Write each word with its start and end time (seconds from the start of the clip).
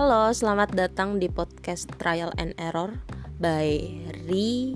Halo, 0.00 0.32
selamat 0.32 0.72
datang 0.72 1.20
di 1.20 1.28
podcast 1.28 1.84
Trial 2.00 2.32
and 2.40 2.56
Error 2.56 3.04
by 3.36 3.84
Ri. 4.24 4.72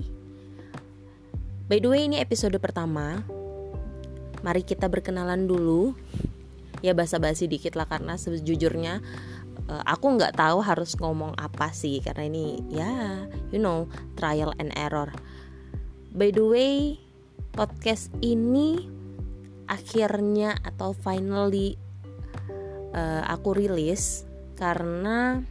By 1.65 1.81
the 1.81 1.89
way, 1.89 2.05
ini 2.05 2.21
episode 2.21 2.53
pertama. 2.61 3.25
Mari 4.45 4.61
kita 4.61 4.85
berkenalan 4.85 5.49
dulu. 5.49 5.97
Ya 6.85 6.93
basa-basi 6.93 7.49
dikit 7.49 7.73
lah 7.73 7.89
karena 7.89 8.21
sejujurnya 8.21 9.01
uh, 9.65 9.81
aku 9.89 10.13
nggak 10.13 10.37
tahu 10.37 10.61
harus 10.61 10.93
ngomong 10.93 11.33
apa 11.41 11.73
sih 11.73 12.05
karena 12.05 12.29
ini 12.29 12.61
ya 12.69 13.25
you 13.49 13.57
know 13.57 13.89
trial 14.21 14.53
and 14.61 14.77
error. 14.77 15.09
By 16.13 16.29
the 16.29 16.45
way, 16.45 17.01
podcast 17.49 18.13
ini 18.21 18.85
akhirnya 19.65 20.61
atau 20.61 20.93
finally 20.93 21.81
uh, 22.93 23.25
aku 23.25 23.57
rilis 23.57 24.24
karena 24.55 25.43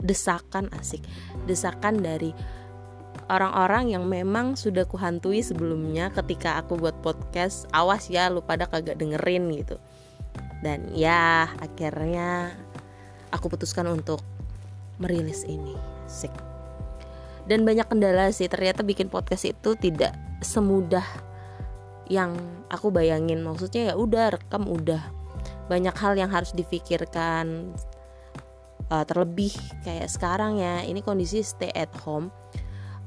desakan 0.00 0.72
asik. 0.76 1.04
Desakan 1.44 2.00
dari 2.00 2.34
orang-orang 3.32 3.92
yang 3.92 4.04
memang 4.08 4.58
sudah 4.58 4.84
kuhantui 4.88 5.40
sebelumnya 5.40 6.12
ketika 6.12 6.60
aku 6.60 6.76
buat 6.76 6.98
podcast 7.00 7.68
awas 7.72 8.08
ya 8.12 8.28
lu 8.28 8.42
pada 8.42 8.66
kagak 8.66 8.98
dengerin 8.98 9.52
gitu. 9.54 9.76
Dan 10.60 10.90
ya 10.96 11.52
akhirnya 11.60 12.56
aku 13.30 13.52
putuskan 13.52 13.86
untuk 13.92 14.24
merilis 14.98 15.44
ini. 15.44 15.76
Asik 16.06 16.56
dan 17.46 17.62
banyak 17.62 17.86
kendala 17.86 18.34
sih 18.34 18.50
ternyata 18.50 18.82
bikin 18.82 19.06
podcast 19.06 19.46
itu 19.46 19.78
tidak 19.78 20.18
semudah 20.42 21.06
yang 22.10 22.34
aku 22.66 22.90
bayangin. 22.90 23.42
Maksudnya 23.42 23.90
ya 23.90 23.94
udah 23.94 24.34
rekam 24.34 24.66
udah. 24.66 25.02
Banyak 25.70 25.94
hal 25.94 26.18
yang 26.18 26.30
harus 26.30 26.54
difikirkan 26.54 27.74
uh, 28.90 29.04
terlebih 29.06 29.52
kayak 29.82 30.10
sekarang 30.10 30.58
ya 30.60 30.82
ini 30.84 31.02
kondisi 31.02 31.42
stay 31.42 31.70
at 31.74 31.90
home 32.02 32.30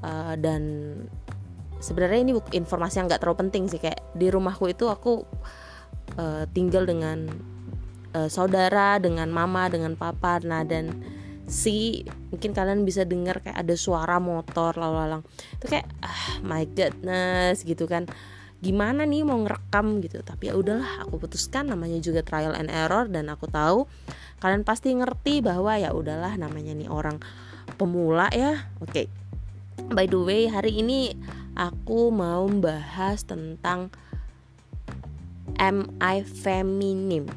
uh, 0.03 0.35
dan 0.35 0.61
sebenarnya 1.79 2.19
ini 2.27 2.33
informasi 2.55 2.99
yang 2.99 3.07
nggak 3.07 3.21
terlalu 3.23 3.47
penting 3.47 3.63
sih 3.71 3.79
kayak 3.79 3.99
di 4.15 4.27
rumahku 4.27 4.67
itu 4.71 4.91
aku 4.91 5.23
uh, 6.19 6.43
tinggal 6.51 6.83
dengan 6.83 7.27
uh, 8.13 8.27
saudara 8.27 8.99
dengan 8.99 9.31
mama 9.31 9.71
dengan 9.71 9.95
papa. 9.95 10.43
Nah 10.43 10.67
dan 10.67 10.91
si 11.49 12.05
mungkin 12.29 12.53
kalian 12.53 12.85
bisa 12.85 13.09
dengar 13.09 13.41
kayak 13.41 13.57
ada 13.57 13.73
suara 13.73 14.21
motor 14.21 14.77
lalu 14.77 14.95
lalang 15.01 15.23
itu 15.57 15.65
kayak 15.65 15.89
ah 16.05 16.37
my 16.45 16.61
goodness 16.77 17.65
gitu 17.65 17.89
kan 17.89 18.05
gimana 18.59 19.07
nih 19.07 19.23
mau 19.23 19.39
ngerekam 19.39 20.03
gitu. 20.03 20.19
Tapi 20.23 20.51
ya 20.51 20.53
udahlah 20.55 21.07
aku 21.07 21.19
putuskan 21.19 21.71
namanya 21.71 21.99
juga 21.99 22.23
trial 22.23 22.55
and 22.55 22.67
error 22.71 23.07
dan 23.07 23.31
aku 23.31 23.47
tahu 23.47 23.87
kalian 24.39 24.63
pasti 24.63 24.95
ngerti 24.95 25.43
bahwa 25.43 25.75
ya 25.75 25.91
udahlah 25.91 26.35
namanya 26.35 26.75
nih 26.75 26.91
orang 26.91 27.19
pemula 27.79 28.27
ya. 28.31 28.69
Oke. 28.83 29.07
Okay. 29.07 29.07
by 29.95 30.05
the 30.05 30.19
way 30.19 30.51
hari 30.51 30.83
ini 30.83 31.15
aku 31.55 32.11
mau 32.11 32.45
bahas 32.51 33.23
tentang 33.23 33.91
am 35.55 35.87
I 36.03 36.23
feminim? 36.23 37.27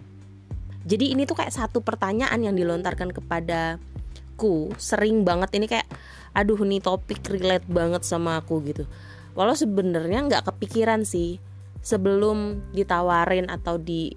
Jadi 0.82 1.14
ini 1.14 1.22
tuh 1.22 1.38
kayak 1.38 1.54
satu 1.54 1.78
pertanyaan 1.78 2.42
yang 2.42 2.58
dilontarkan 2.58 3.14
kepadaku. 3.14 4.74
Sering 4.74 5.22
banget 5.22 5.54
ini 5.54 5.70
kayak 5.70 5.86
aduh 6.34 6.58
nih 6.58 6.82
topik 6.82 7.22
relate 7.30 7.68
banget 7.68 8.02
sama 8.02 8.40
aku 8.40 8.58
gitu 8.64 8.88
walau 9.34 9.56
sebenarnya 9.56 10.28
nggak 10.28 10.46
kepikiran 10.52 11.06
sih. 11.06 11.38
Sebelum 11.82 12.70
ditawarin 12.70 13.50
atau 13.50 13.74
di 13.74 14.14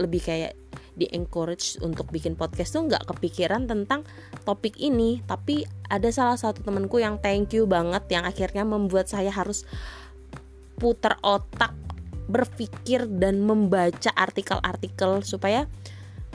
lebih 0.00 0.24
kayak 0.24 0.56
di 0.94 1.10
encourage 1.10 1.76
untuk 1.82 2.08
bikin 2.08 2.38
podcast 2.38 2.78
tuh 2.78 2.86
nggak 2.86 3.04
kepikiran 3.10 3.68
tentang 3.68 4.06
topik 4.46 4.78
ini. 4.80 5.20
Tapi 5.26 5.66
ada 5.90 6.08
salah 6.08 6.38
satu 6.38 6.64
temanku 6.64 7.02
yang 7.02 7.20
thank 7.20 7.52
you 7.52 7.68
banget 7.68 8.08
yang 8.08 8.24
akhirnya 8.24 8.64
membuat 8.64 9.10
saya 9.10 9.28
harus 9.28 9.68
putar 10.78 11.18
otak 11.22 11.74
berpikir 12.24 13.04
dan 13.20 13.44
membaca 13.44 14.10
artikel-artikel 14.16 15.20
supaya 15.20 15.68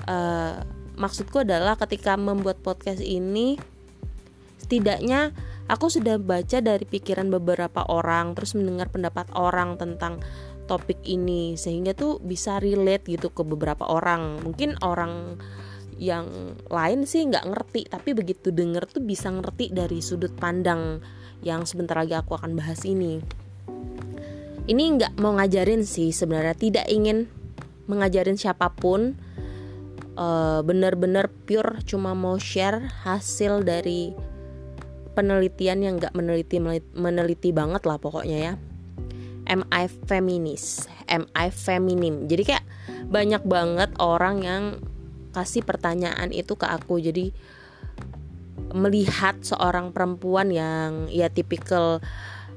uh, 0.06 0.62
maksudku 1.00 1.42
adalah 1.42 1.74
ketika 1.82 2.14
membuat 2.14 2.62
podcast 2.62 3.02
ini 3.02 3.58
setidaknya 4.62 5.34
aku 5.70 5.88
sudah 5.88 6.18
baca 6.18 6.60
dari 6.60 6.84
pikiran 6.84 7.30
beberapa 7.30 7.86
orang 7.86 8.34
terus 8.34 8.58
mendengar 8.58 8.90
pendapat 8.90 9.30
orang 9.38 9.78
tentang 9.78 10.20
topik 10.66 11.02
ini 11.06 11.58
sehingga 11.58 11.94
tuh 11.94 12.18
bisa 12.22 12.58
relate 12.58 13.06
gitu 13.06 13.30
ke 13.30 13.46
beberapa 13.46 13.86
orang. 13.86 14.42
Mungkin 14.42 14.82
orang 14.82 15.38
yang 16.00 16.56
lain 16.72 17.04
sih 17.06 17.28
nggak 17.28 17.46
ngerti 17.46 17.82
tapi 17.92 18.16
begitu 18.16 18.50
denger 18.56 18.88
tuh 18.88 19.04
bisa 19.04 19.30
ngerti 19.30 19.70
dari 19.70 20.00
sudut 20.00 20.32
pandang 20.32 21.04
yang 21.44 21.68
sebentar 21.68 22.02
lagi 22.02 22.18
aku 22.18 22.34
akan 22.38 22.58
bahas 22.58 22.82
ini. 22.86 23.22
Ini 24.70 24.84
nggak 24.98 25.14
mau 25.22 25.34
ngajarin 25.38 25.82
sih 25.82 26.14
sebenarnya 26.14 26.54
tidak 26.58 26.86
ingin 26.90 27.30
mengajarin 27.86 28.38
siapa 28.38 28.74
pun. 28.74 29.30
Uh, 30.20 30.60
bener-bener 30.68 31.32
pure 31.48 31.80
cuma 31.88 32.12
mau 32.12 32.36
share 32.36 32.92
hasil 33.08 33.64
dari 33.64 34.12
penelitian 35.20 35.84
yang 35.84 35.94
nggak 36.00 36.16
meneliti 36.16 36.64
meneliti 36.96 37.52
banget 37.52 37.84
lah 37.84 38.00
pokoknya 38.00 38.38
ya. 38.40 38.54
Am 39.52 39.68
I 39.68 39.92
feminis 39.92 40.88
I 41.12 41.52
feminim? 41.52 42.32
Jadi 42.32 42.44
kayak 42.48 42.66
banyak 43.12 43.44
banget 43.44 43.92
orang 44.00 44.46
yang 44.46 44.64
kasih 45.36 45.68
pertanyaan 45.68 46.32
itu 46.32 46.56
ke 46.56 46.64
aku. 46.64 47.04
Jadi 47.04 47.36
melihat 48.72 49.36
seorang 49.44 49.92
perempuan 49.92 50.54
yang 50.54 51.12
ya 51.12 51.28
tipikal 51.28 52.00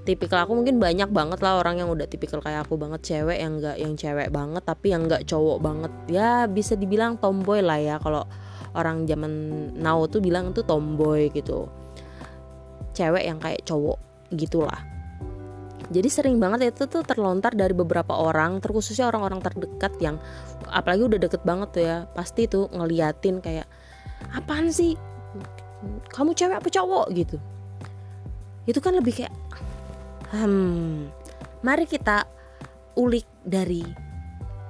tipikal 0.04 0.44
aku 0.44 0.52
mungkin 0.52 0.76
banyak 0.76 1.08
banget 1.08 1.40
lah 1.40 1.62
orang 1.62 1.80
yang 1.80 1.88
udah 1.90 2.06
tipikal 2.06 2.38
kayak 2.38 2.68
aku 2.68 2.78
banget. 2.78 3.02
Cewek 3.02 3.42
yang 3.42 3.58
enggak 3.58 3.76
yang 3.82 3.98
cewek 3.98 4.28
banget 4.30 4.62
tapi 4.62 4.94
yang 4.94 5.10
enggak 5.10 5.26
cowok 5.26 5.58
banget. 5.58 5.92
Ya 6.06 6.46
bisa 6.46 6.78
dibilang 6.78 7.18
tomboy 7.18 7.58
lah 7.58 7.82
ya. 7.82 7.96
Kalau 7.98 8.22
orang 8.78 9.08
zaman 9.08 9.32
now 9.80 10.04
tuh 10.06 10.22
bilang 10.22 10.52
itu 10.54 10.62
tomboy 10.62 11.32
gitu 11.32 11.81
cewek 12.92 13.24
yang 13.24 13.38
kayak 13.40 13.64
cowok 13.64 13.98
gitulah. 14.32 14.80
Jadi 15.92 16.08
sering 16.08 16.40
banget 16.40 16.72
itu 16.72 16.88
tuh 16.88 17.04
terlontar 17.04 17.52
dari 17.52 17.76
beberapa 17.76 18.16
orang 18.16 18.62
terkhususnya 18.64 19.12
orang-orang 19.12 19.44
terdekat 19.44 19.92
yang 20.00 20.16
apalagi 20.72 21.04
udah 21.04 21.20
deket 21.20 21.42
banget 21.44 21.68
tuh 21.74 21.82
ya 21.84 21.96
pasti 22.16 22.48
tuh 22.48 22.72
ngeliatin 22.72 23.44
kayak 23.44 23.68
apaan 24.32 24.72
sih? 24.72 24.96
Kamu 26.14 26.32
cewek 26.32 26.56
apa 26.62 26.68
cowok? 26.70 27.06
gitu. 27.12 27.36
Itu 28.64 28.78
kan 28.80 28.96
lebih 28.96 29.20
kayak 29.20 29.34
hmm 30.32 31.12
mari 31.60 31.84
kita 31.84 32.24
ulik 32.96 33.28
dari 33.44 33.84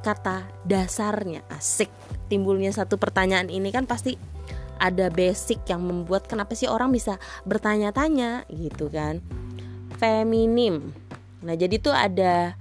kata 0.03 0.66
dasarnya. 0.66 1.47
Asik 1.53 1.93
timbulnya 2.27 2.75
satu 2.75 2.99
pertanyaan 2.99 3.47
ini 3.47 3.71
kan 3.71 3.87
pasti 3.87 4.19
ada 4.82 5.06
basic 5.15 5.62
yang 5.70 5.87
membuat 5.87 6.26
kenapa 6.26 6.59
sih 6.59 6.66
orang 6.66 6.91
bisa 6.91 7.22
bertanya-tanya 7.47 8.50
gitu 8.50 8.91
kan. 8.91 9.22
Feminim. 10.03 10.91
Nah 11.47 11.54
jadi 11.54 11.78
tuh 11.78 11.94
ada 11.94 12.59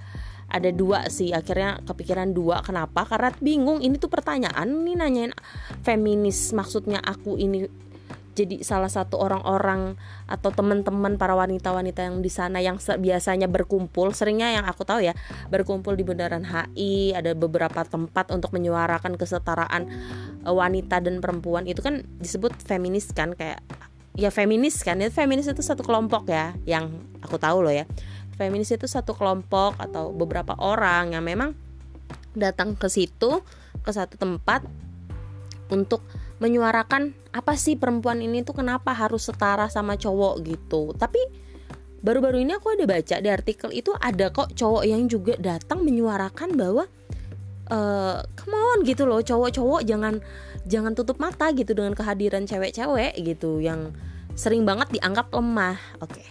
ada 0.51 0.69
dua 0.69 1.07
sih 1.07 1.31
akhirnya 1.31 1.79
kepikiran 1.87 2.35
dua 2.35 2.59
kenapa 2.59 3.07
karena 3.07 3.31
bingung 3.39 3.79
ini 3.79 3.95
tuh 3.95 4.11
pertanyaan 4.11 4.67
nih 4.83 4.95
nanyain 4.99 5.31
feminis 5.79 6.51
maksudnya 6.51 6.99
aku 6.99 7.39
ini 7.39 7.63
jadi 8.31 8.63
salah 8.63 8.87
satu 8.87 9.19
orang-orang 9.19 9.99
atau 10.23 10.55
teman-teman 10.55 11.19
para 11.19 11.35
wanita-wanita 11.35 12.07
yang 12.07 12.17
di 12.23 12.31
sana 12.31 12.63
yang 12.63 12.79
biasanya 12.79 13.51
berkumpul 13.51 14.15
seringnya 14.15 14.55
yang 14.55 14.63
aku 14.63 14.87
tahu 14.87 15.03
ya 15.03 15.11
berkumpul 15.51 15.99
di 15.99 16.07
Bundaran 16.07 16.47
HI 16.47 17.11
ada 17.11 17.35
beberapa 17.35 17.83
tempat 17.83 18.31
untuk 18.31 18.55
menyuarakan 18.55 19.19
kesetaraan 19.19 19.91
eh, 20.47 20.53
wanita 20.53 21.03
dan 21.03 21.19
perempuan. 21.19 21.67
Itu 21.67 21.83
kan 21.83 22.07
disebut 22.23 22.55
feminis 22.63 23.11
kan 23.11 23.35
kayak 23.35 23.59
ya 24.15 24.27
feminis 24.27 24.83
kan 24.83 24.99
itu 24.99 25.11
feminis 25.11 25.47
itu 25.47 25.63
satu 25.63 25.87
kelompok 25.87 26.27
ya 26.27 26.55
yang 26.63 26.87
aku 27.19 27.35
tahu 27.35 27.67
loh 27.67 27.75
ya. 27.75 27.83
Feminis 28.39 28.71
itu 28.71 28.87
satu 28.87 29.11
kelompok 29.11 29.75
atau 29.75 30.15
beberapa 30.15 30.55
orang 30.57 31.13
yang 31.13 31.21
memang 31.21 31.53
datang 32.31 32.79
ke 32.79 32.87
situ 32.87 33.43
ke 33.83 33.91
satu 33.91 34.15
tempat 34.15 34.63
untuk 35.67 36.03
menyuarakan 36.41 37.13
apa 37.31 37.53
sih 37.53 37.77
perempuan 37.77 38.19
ini 38.19 38.41
tuh 38.41 38.57
kenapa 38.57 38.97
harus 38.97 39.29
setara 39.29 39.69
sama 39.69 39.95
cowok 39.95 40.41
gitu. 40.41 40.91
Tapi 40.97 41.21
baru-baru 42.01 42.41
ini 42.41 42.57
aku 42.57 42.73
ada 42.73 42.89
baca 42.89 43.15
di 43.21 43.29
artikel 43.29 43.69
itu 43.69 43.93
ada 44.01 44.33
kok 44.33 44.57
cowok 44.57 44.83
yang 44.89 45.05
juga 45.05 45.37
datang 45.37 45.85
menyuarakan 45.85 46.57
bahwa 46.57 46.89
uh, 47.69 48.25
come 48.33 48.57
on 48.57 48.81
gitu 48.81 49.05
loh 49.05 49.21
cowok-cowok 49.21 49.85
jangan 49.85 50.17
jangan 50.65 50.97
tutup 50.97 51.21
mata 51.21 51.53
gitu 51.53 51.77
dengan 51.77 51.93
kehadiran 51.93 52.49
cewek-cewek 52.49 53.13
gitu 53.21 53.61
yang 53.61 53.93
sering 54.33 54.65
banget 54.65 54.89
dianggap 54.97 55.29
lemah. 55.29 55.77
Oke 56.01 56.25
okay. 56.25 56.29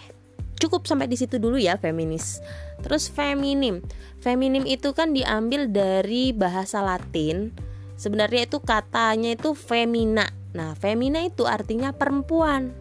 cukup 0.58 0.90
sampai 0.90 1.06
di 1.06 1.14
situ 1.14 1.38
dulu 1.38 1.54
ya 1.54 1.78
feminis. 1.78 2.42
Terus 2.82 3.06
feminim. 3.06 3.78
Feminim 4.18 4.66
itu 4.66 4.90
kan 4.90 5.14
diambil 5.14 5.70
dari 5.70 6.34
bahasa 6.34 6.82
Latin 6.82 7.69
sebenarnya 8.00 8.48
itu 8.48 8.56
katanya 8.64 9.36
itu 9.36 9.52
femina 9.52 10.40
Nah, 10.50 10.74
femina 10.74 11.22
itu 11.22 11.46
artinya 11.46 11.94
perempuan. 11.94 12.74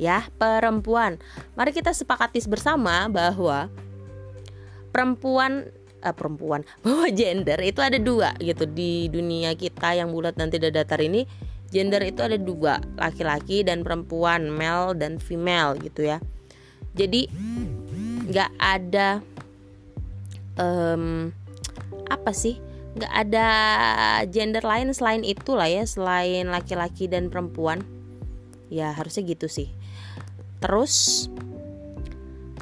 Ya, 0.00 0.30
perempuan. 0.38 1.20
Mari 1.58 1.74
kita 1.74 1.92
sepakati 1.92 2.40
bersama 2.48 3.10
bahwa 3.10 3.68
perempuan 4.94 5.68
uh, 6.00 6.14
perempuan 6.14 6.64
bahwa 6.86 7.06
gender 7.12 7.58
itu 7.60 7.80
ada 7.84 7.98
dua 8.00 8.32
gitu 8.40 8.64
di 8.64 9.10
dunia 9.12 9.52
kita 9.52 9.98
yang 9.98 10.14
bulat 10.14 10.32
dan 10.38 10.48
tidak 10.48 10.80
datar 10.80 11.02
ini 11.02 11.28
gender 11.68 12.00
itu 12.00 12.24
ada 12.24 12.40
dua 12.40 12.80
laki-laki 12.96 13.60
dan 13.60 13.84
perempuan 13.84 14.48
male 14.48 14.96
dan 14.96 15.20
female 15.20 15.76
gitu 15.76 16.08
ya 16.08 16.24
jadi 16.96 17.28
nggak 18.32 18.50
ada 18.56 19.20
um, 20.56 21.28
apa 22.08 22.32
sih 22.32 22.56
nggak 22.96 23.12
ada 23.12 23.48
gender 24.30 24.64
lain 24.64 24.94
selain 24.96 25.20
itu 25.26 25.52
lah 25.52 25.68
ya 25.68 25.84
selain 25.84 26.48
laki-laki 26.48 27.10
dan 27.10 27.28
perempuan. 27.28 27.84
Ya 28.68 28.92
harusnya 28.92 29.24
gitu 29.28 29.48
sih. 29.48 29.72
Terus 30.60 31.26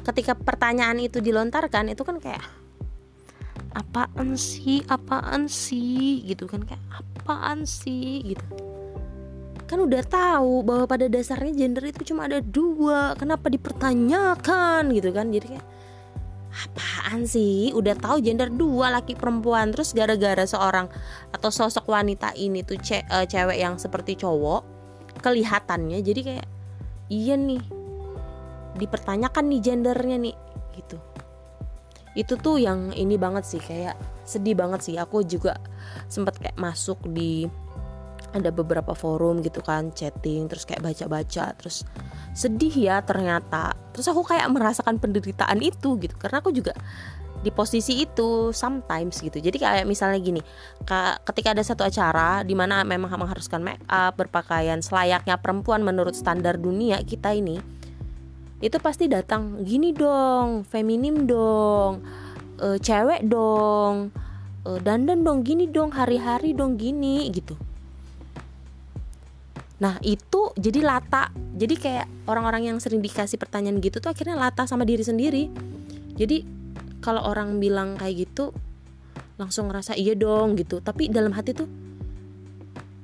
ketika 0.07 0.35
pertanyaan 0.35 1.03
itu 1.03 1.19
dilontarkan 1.19 1.91
itu 1.91 2.03
kan 2.07 2.19
kayak 2.19 2.43
apaan 3.75 4.39
sih? 4.39 4.83
Apaan 4.87 5.51
sih? 5.51 6.23
Gitu 6.23 6.47
kan 6.47 6.63
kayak 6.63 6.83
apaan 6.91 7.67
sih? 7.67 8.23
Gitu. 8.23 8.45
Kan 9.67 9.83
udah 9.83 9.99
tahu 10.07 10.63
bahwa 10.63 10.87
pada 10.87 11.11
dasarnya 11.11 11.51
gender 11.51 11.91
itu 11.91 12.07
cuma 12.13 12.25
ada 12.31 12.39
dua 12.39 13.19
kenapa 13.19 13.51
dipertanyakan? 13.51 14.95
Gitu 14.95 15.11
kan 15.11 15.27
jadi 15.27 15.59
kayak 15.59 15.67
apaan 16.57 17.29
sih? 17.29 17.69
Udah 17.73 17.93
tahu 17.93 18.23
gender 18.25 18.49
dua 18.49 18.89
laki 18.89 19.13
perempuan 19.13 19.69
terus 19.69 19.93
gara-gara 19.93 20.43
seorang 20.47 20.89
atau 21.29 21.49
sosok 21.53 21.85
wanita 21.91 22.33
ini 22.33 22.65
tuh 22.65 22.81
ce 22.81 23.05
uh, 23.07 23.25
cewek 23.29 23.61
yang 23.61 23.77
seperti 23.77 24.17
cowok 24.17 24.63
kelihatannya 25.17 25.97
jadi 26.05 26.21
kayak 26.21 26.47
iya 27.09 27.33
nih 27.33 27.61
dipertanyakan 28.77 29.45
nih 29.49 29.61
gendernya 29.61 30.17
nih 30.21 30.35
gitu. 30.77 30.97
Itu 32.17 32.33
tuh 32.37 32.57
yang 32.57 32.93
ini 32.93 33.17
banget 33.17 33.45
sih 33.45 33.61
kayak 33.61 33.97
sedih 34.25 34.57
banget 34.57 34.81
sih. 34.85 34.95
Aku 34.97 35.21
juga 35.25 35.57
sempat 36.09 36.37
kayak 36.37 36.57
masuk 36.57 37.01
di 37.09 37.45
ada 38.35 38.51
beberapa 38.51 38.91
forum 38.91 39.39
gitu 39.41 39.63
kan 39.63 39.89
chatting 39.95 40.51
terus 40.51 40.67
kayak 40.67 40.83
baca-baca 40.83 41.55
terus 41.55 41.87
sedih 42.35 42.73
ya 42.75 42.99
ternyata 43.01 43.73
terus 43.97 44.05
aku 44.13 44.21
kayak 44.21 44.45
merasakan 44.53 45.01
penderitaan 45.01 45.57
itu 45.65 45.97
gitu. 45.97 46.13
Karena 46.21 46.37
aku 46.37 46.53
juga 46.53 46.77
di 47.41 47.49
posisi 47.49 48.05
itu 48.05 48.53
sometimes 48.53 49.17
gitu. 49.25 49.41
Jadi 49.41 49.57
kayak 49.57 49.89
misalnya 49.89 50.21
gini 50.21 50.41
ketika 51.25 51.57
ada 51.57 51.63
satu 51.65 51.81
acara 51.81 52.45
di 52.45 52.53
mana 52.53 52.85
memang 52.85 53.09
mengharuskan 53.17 53.65
make 53.65 53.81
up 53.89 54.13
berpakaian 54.13 54.85
selayaknya 54.85 55.41
perempuan 55.41 55.81
menurut 55.81 56.13
standar 56.13 56.61
dunia 56.61 57.01
kita 57.01 57.33
ini 57.33 57.57
itu 58.57 58.77
pasti 58.81 59.05
datang 59.05 59.61
gini 59.61 59.93
dong 59.93 60.65
feminim 60.65 61.29
dong 61.29 62.01
e, 62.57 62.81
cewek 62.81 63.21
dong 63.29 64.09
e, 64.65 64.81
dandan 64.81 65.21
dong 65.21 65.45
gini 65.45 65.69
dong 65.69 65.93
hari-hari 65.93 66.57
dong 66.57 66.73
gini 66.73 67.29
gitu 67.29 67.53
nah 69.77 70.01
itu 70.01 70.53
jadi 70.57 70.81
lata. 70.81 71.29
Jadi 71.57 71.75
kayak 71.77 72.07
orang-orang 72.25 72.73
yang 72.73 72.77
sering 72.81 73.01
dikasih 73.01 73.37
pertanyaan 73.37 73.77
gitu 73.77 74.01
tuh 74.01 74.09
akhirnya 74.09 74.37
lata 74.37 74.65
sama 74.65 74.85
diri 74.85 75.05
sendiri. 75.05 75.49
Jadi 76.17 76.41
kalau 77.01 77.21
orang 77.25 77.61
bilang 77.61 77.93
kayak 77.97 78.25
gitu 78.25 78.53
langsung 79.37 79.69
ngerasa 79.69 79.93
iya 79.93 80.17
dong 80.17 80.57
gitu. 80.57 80.81
Tapi 80.81 81.13
dalam 81.13 81.33
hati 81.37 81.53
tuh 81.53 81.69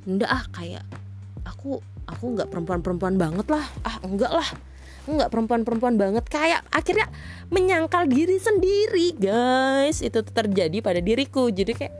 enggak 0.09 0.31
ah 0.33 0.43
kayak 0.49 0.83
aku 1.45 1.79
aku 2.09 2.25
nggak 2.33 2.49
perempuan-perempuan 2.49 3.15
banget 3.21 3.47
lah. 3.53 3.65
Ah 3.85 4.01
enggak 4.01 4.33
lah. 4.33 4.49
Nggak 5.05 5.29
perempuan-perempuan 5.29 5.95
banget. 6.01 6.25
Kayak 6.25 6.65
akhirnya 6.73 7.05
menyangkal 7.53 8.09
diri 8.09 8.41
sendiri 8.41 9.13
guys. 9.13 10.01
Itu 10.01 10.25
terjadi 10.25 10.81
pada 10.81 10.97
diriku. 11.05 11.53
Jadi 11.53 11.77
kayak 11.77 11.93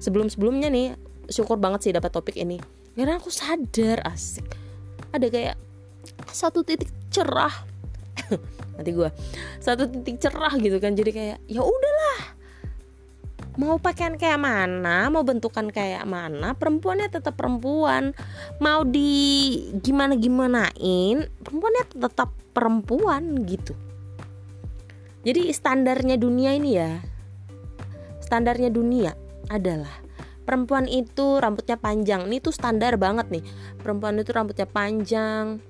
sebelum-sebelumnya 0.00 0.72
nih 0.72 0.96
syukur 1.28 1.60
banget 1.60 1.84
sih 1.84 1.92
dapat 1.92 2.10
topik 2.10 2.40
ini 2.40 2.79
karena 3.00 3.16
aku 3.16 3.32
sadar 3.32 4.04
asik. 4.04 4.44
Ada 5.16 5.32
kayak 5.32 5.56
satu 6.28 6.60
titik 6.60 6.92
cerah. 7.08 7.64
Nanti 8.76 8.92
gue 8.92 9.08
satu 9.64 9.88
titik 9.88 10.20
cerah 10.20 10.52
gitu 10.60 10.76
kan 10.76 10.92
jadi 10.92 11.08
kayak 11.08 11.38
ya 11.48 11.64
udahlah. 11.64 12.36
Mau 13.56 13.80
pakaian 13.80 14.20
kayak 14.20 14.36
mana 14.36 15.08
mau 15.08 15.24
bentukan 15.24 15.72
kayak 15.72 16.04
mana 16.04 16.52
perempuannya 16.52 17.08
tetap 17.08 17.40
perempuan. 17.40 18.12
Mau 18.60 18.84
di 18.84 19.64
gimana 19.80 20.20
gimanain 20.20 21.24
perempuannya 21.40 21.84
tetap 21.88 22.36
perempuan 22.52 23.48
gitu. 23.48 23.72
Jadi 25.24 25.48
standarnya 25.56 26.20
dunia 26.20 26.52
ini 26.52 26.70
ya 26.76 27.00
standarnya 28.30 28.70
dunia 28.70 29.10
adalah 29.50 29.90
perempuan 30.44 30.86
itu 30.90 31.38
rambutnya 31.38 31.76
panjang. 31.76 32.26
Ini 32.26 32.42
tuh 32.42 32.54
standar 32.54 32.96
banget 32.96 33.30
nih. 33.30 33.44
Perempuan 33.80 34.18
itu 34.18 34.30
rambutnya 34.34 34.66
panjang. 34.66 35.60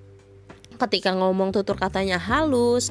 Ketika 0.81 1.13
ngomong 1.13 1.53
tutur 1.53 1.77
katanya 1.77 2.17
halus 2.17 2.89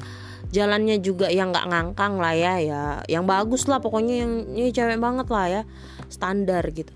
jalannya 0.50 0.98
juga 0.98 1.30
yang 1.30 1.54
nggak 1.54 1.68
ngangkang 1.70 2.18
lah 2.18 2.34
ya 2.34 2.54
ya. 2.58 2.84
Yang 3.06 3.24
bagus 3.26 3.62
lah 3.68 3.78
pokoknya 3.78 4.14
yang 4.26 4.32
ini 4.54 4.70
cewek 4.72 4.98
banget 4.98 5.26
lah 5.30 5.46
ya. 5.46 5.62
Standar 6.08 6.62
gitu. 6.72 6.92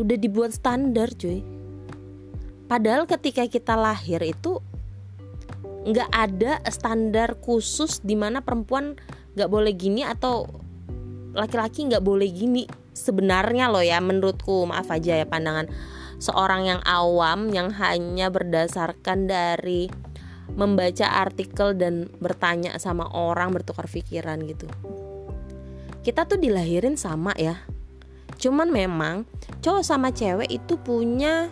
Udah 0.00 0.16
dibuat 0.16 0.54
standar 0.56 1.12
cuy. 1.16 1.44
Padahal 2.70 3.04
ketika 3.10 3.44
kita 3.50 3.74
lahir 3.74 4.22
itu 4.22 4.62
nggak 5.80 6.10
ada 6.12 6.60
standar 6.68 7.40
khusus 7.40 8.04
di 8.04 8.14
mana 8.14 8.44
perempuan 8.44 8.94
nggak 9.34 9.48
boleh 9.48 9.72
gini 9.72 10.04
atau 10.04 10.44
laki-laki 11.32 11.88
nggak 11.88 12.04
boleh 12.04 12.28
gini 12.28 12.68
sebenarnya 12.92 13.70
loh 13.70 13.84
ya 13.84 13.98
menurutku 14.02 14.66
maaf 14.66 14.90
aja 14.90 15.18
ya 15.20 15.26
pandangan 15.26 15.70
seorang 16.20 16.68
yang 16.68 16.80
awam 16.84 17.48
yang 17.48 17.72
hanya 17.72 18.28
berdasarkan 18.28 19.24
dari 19.24 19.88
membaca 20.52 21.06
artikel 21.08 21.72
dan 21.78 22.12
bertanya 22.20 22.76
sama 22.76 23.08
orang 23.10 23.54
bertukar 23.54 23.88
pikiran 23.88 24.44
gitu. 24.44 24.68
Kita 26.04 26.28
tuh 26.28 26.36
dilahirin 26.36 27.00
sama 27.00 27.32
ya. 27.40 27.64
Cuman 28.40 28.68
memang 28.72 29.24
cowok 29.64 29.84
sama 29.84 30.12
cewek 30.12 30.48
itu 30.48 30.76
punya 30.80 31.48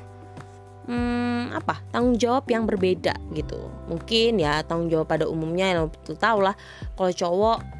hmm, 0.89 1.53
apa 1.53 1.85
tanggung 1.93 2.17
jawab 2.17 2.49
yang 2.49 2.65
berbeda 2.65 3.17
gitu. 3.37 3.61
Mungkin 3.89 4.41
ya 4.41 4.65
tanggung 4.65 4.89
jawab 4.89 5.09
pada 5.09 5.25
umumnya 5.29 5.69
yang 5.73 5.93
tahu 6.17 6.45
lah 6.45 6.57
kalau 6.97 7.13
cowok 7.13 7.78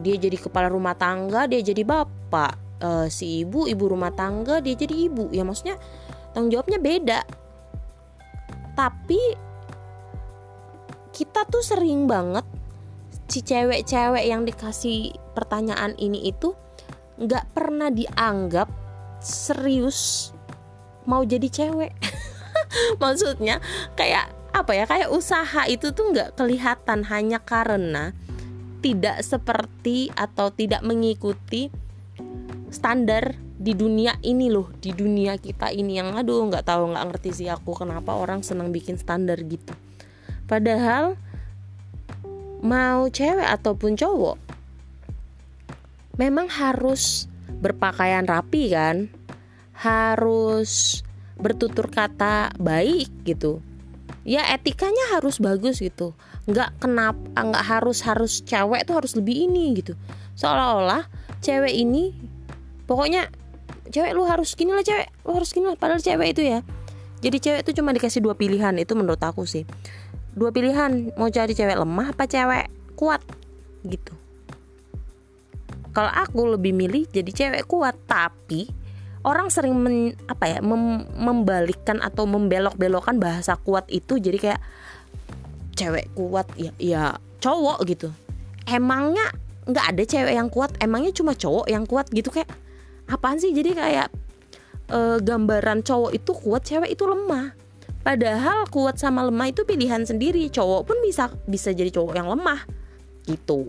dia 0.00 0.16
jadi 0.16 0.36
kepala 0.40 0.72
rumah 0.72 0.96
tangga 0.96 1.46
dia 1.46 1.60
jadi 1.60 1.84
bapak. 1.84 2.56
E, 2.80 2.88
si 3.12 3.44
ibu 3.44 3.68
ibu 3.68 3.84
rumah 3.86 4.10
tangga 4.10 4.58
dia 4.64 4.74
jadi 4.74 5.12
ibu. 5.12 5.28
Ya 5.30 5.44
maksudnya 5.44 5.76
tanggung 6.32 6.50
jawabnya 6.56 6.80
beda. 6.80 7.20
Tapi 8.74 9.20
kita 11.12 11.44
tuh 11.46 11.60
sering 11.60 12.08
banget 12.08 12.46
si 13.30 13.44
cewek-cewek 13.44 14.24
yang 14.26 14.42
dikasih 14.42 15.14
pertanyaan 15.36 15.94
ini 16.00 16.32
itu 16.32 16.56
nggak 17.20 17.52
pernah 17.54 17.92
dianggap 17.92 18.66
serius 19.20 20.32
mau 21.04 21.22
jadi 21.22 21.46
cewek. 21.46 21.92
Maksudnya 23.02 23.60
kayak 23.94 24.32
apa 24.50 24.72
ya? 24.74 24.84
Kayak 24.88 25.12
usaha 25.12 25.68
itu 25.68 25.92
tuh 25.92 26.10
nggak 26.10 26.40
kelihatan 26.40 27.06
hanya 27.06 27.38
karena 27.38 28.16
tidak 28.80 29.20
seperti 29.20 30.08
atau 30.16 30.48
tidak 30.52 30.80
mengikuti 30.80 31.68
standar 32.72 33.36
di 33.60 33.76
dunia 33.76 34.16
ini 34.24 34.48
loh 34.48 34.72
di 34.80 34.96
dunia 34.96 35.36
kita 35.36 35.68
ini 35.68 36.00
yang 36.00 36.16
aduh 36.16 36.48
nggak 36.48 36.64
tahu 36.64 36.96
nggak 36.96 37.06
ngerti 37.12 37.30
sih 37.44 37.48
aku 37.52 37.76
kenapa 37.76 38.16
orang 38.16 38.40
senang 38.40 38.72
bikin 38.72 38.96
standar 38.96 39.36
gitu. 39.44 39.76
Padahal 40.48 41.20
mau 42.64 43.06
cewek 43.12 43.44
ataupun 43.44 44.00
cowok 44.00 44.36
memang 46.16 46.48
harus 46.48 47.28
berpakaian 47.60 48.24
rapi 48.24 48.72
kan? 48.72 49.12
Harus 49.76 51.04
bertutur 51.36 51.88
kata 51.88 52.52
baik 52.60 53.08
gitu 53.24 53.64
ya 54.30 54.46
etikanya 54.54 55.18
harus 55.18 55.42
bagus 55.42 55.82
gitu. 55.82 56.14
Nggak 56.46 56.78
kenapa 56.78 57.34
nggak 57.34 57.64
harus 57.66 58.06
harus 58.06 58.46
cewek 58.46 58.86
tuh 58.86 59.02
harus 59.02 59.18
lebih 59.18 59.50
ini 59.50 59.74
gitu. 59.82 59.98
Seolah-olah 60.38 61.10
cewek 61.42 61.74
ini 61.74 62.14
pokoknya 62.86 63.26
cewek 63.90 64.14
lu 64.14 64.22
harus 64.22 64.54
gini 64.54 64.70
lah 64.70 64.86
cewek 64.86 65.10
lu 65.26 65.34
harus 65.34 65.50
gini 65.50 65.66
lah. 65.66 65.74
Padahal 65.74 65.98
cewek 65.98 66.38
itu 66.38 66.46
ya 66.46 66.62
jadi 67.20 67.36
cewek 67.36 67.60
itu 67.66 67.82
cuma 67.82 67.90
dikasih 67.90 68.22
dua 68.22 68.38
pilihan 68.38 68.72
itu 68.78 68.94
menurut 68.94 69.20
aku 69.20 69.44
sih. 69.44 69.66
Dua 70.32 70.54
pilihan 70.54 71.10
mau 71.18 71.26
cari 71.26 71.52
cewek 71.52 71.74
lemah 71.74 72.14
apa 72.14 72.24
cewek 72.30 72.70
kuat 72.94 73.20
gitu. 73.82 74.14
Kalau 75.90 76.12
aku 76.14 76.54
lebih 76.54 76.70
milih 76.70 77.10
jadi 77.10 77.30
cewek 77.34 77.66
kuat 77.66 77.98
tapi 78.06 78.70
orang 79.24 79.52
sering 79.52 79.76
men, 79.76 80.16
apa 80.28 80.48
ya 80.48 80.58
mem, 80.64 81.04
membalikkan 81.16 82.00
atau 82.00 82.24
membelok-belokkan 82.24 83.20
bahasa 83.20 83.56
kuat 83.60 83.84
itu 83.92 84.16
jadi 84.16 84.38
kayak 84.40 84.60
cewek 85.76 86.12
kuat 86.16 86.48
ya 86.56 86.72
ya 86.80 87.02
cowok 87.40 87.84
gitu. 87.88 88.08
Emangnya 88.68 89.32
nggak 89.68 89.86
ada 89.96 90.02
cewek 90.04 90.34
yang 90.36 90.48
kuat? 90.48 90.72
Emangnya 90.80 91.12
cuma 91.12 91.36
cowok 91.36 91.66
yang 91.68 91.84
kuat 91.84 92.08
gitu? 92.12 92.32
Kayak 92.32 92.52
apaan 93.08 93.40
sih? 93.40 93.52
Jadi 93.52 93.76
kayak 93.76 94.08
e, 94.88 94.98
gambaran 95.20 95.84
cowok 95.84 96.12
itu 96.16 96.30
kuat 96.36 96.62
cewek 96.64 96.92
itu 96.92 97.04
lemah. 97.04 97.56
Padahal 98.00 98.64
kuat 98.72 98.96
sama 98.96 99.24
lemah 99.28 99.52
itu 99.52 99.68
pilihan 99.68 100.04
sendiri. 100.04 100.48
Cowok 100.48 100.88
pun 100.88 100.96
bisa 101.04 101.28
bisa 101.44 101.72
jadi 101.72 101.92
cowok 101.92 102.12
yang 102.16 102.28
lemah 102.28 102.64
gitu. 103.28 103.68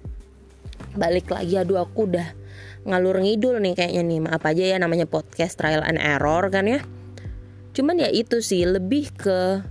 Balik 0.96 1.32
lagi 1.32 1.60
aduh 1.60 1.84
aku 1.84 2.08
udah 2.08 2.41
ngalur 2.88 3.22
ngidul 3.22 3.62
nih 3.62 3.74
kayaknya 3.78 4.04
nih. 4.06 4.20
Maaf 4.26 4.44
aja 4.46 4.64
ya 4.64 4.78
namanya 4.82 5.06
podcast 5.06 5.58
trial 5.58 5.86
and 5.86 6.02
error 6.02 6.48
kan 6.50 6.66
ya. 6.66 6.80
Cuman 7.72 8.02
ya 8.02 8.10
itu 8.12 8.44
sih 8.44 8.68
lebih 8.68 9.14
ke 9.16 9.64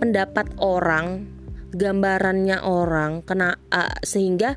pendapat 0.00 0.50
orang 0.58 1.30
gambarannya 1.74 2.62
orang 2.62 3.26
kena 3.26 3.58
uh, 3.70 3.98
sehingga 4.02 4.54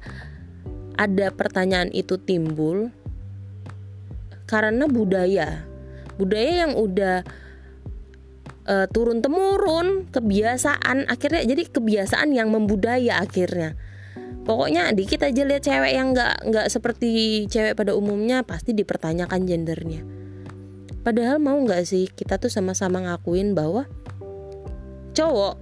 ada 0.97 1.29
pertanyaan 1.33 1.93
itu 1.93 2.17
timbul 2.17 2.89
karena 4.49 4.89
budaya. 4.89 5.65
Budaya 6.17 6.65
yang 6.65 6.73
udah 6.73 7.21
uh, 8.67 8.85
turun 8.91 9.23
temurun 9.23 10.09
kebiasaan 10.11 11.07
akhirnya 11.07 11.45
jadi 11.47 11.63
kebiasaan 11.71 12.35
yang 12.35 12.51
membudaya 12.51 13.23
akhirnya 13.23 13.79
pokoknya 14.47 14.95
dikit 14.95 15.27
aja 15.27 15.43
lihat 15.43 15.67
cewek 15.67 15.91
yang 15.91 16.15
nggak 16.15 16.47
nggak 16.47 16.67
seperti 16.71 17.43
cewek 17.51 17.75
pada 17.75 17.91
umumnya 17.91 18.47
pasti 18.47 18.71
dipertanyakan 18.71 19.43
gendernya. 19.43 20.01
Padahal 21.03 21.43
mau 21.43 21.59
nggak 21.59 21.83
sih 21.83 22.07
kita 22.07 22.39
tuh 22.39 22.47
sama-sama 22.47 23.03
ngakuin 23.03 23.51
bahwa 23.51 23.83
cowok 25.11 25.59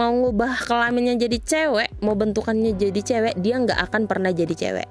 mau 0.00 0.12
ngubah 0.16 0.64
kelaminnya 0.64 1.20
jadi 1.20 1.38
cewek 1.44 1.90
mau 2.00 2.16
bentukannya 2.16 2.72
jadi 2.72 3.00
cewek 3.04 3.34
dia 3.36 3.60
nggak 3.60 3.80
akan 3.92 4.08
pernah 4.08 4.32
jadi 4.32 4.54
cewek. 4.56 4.88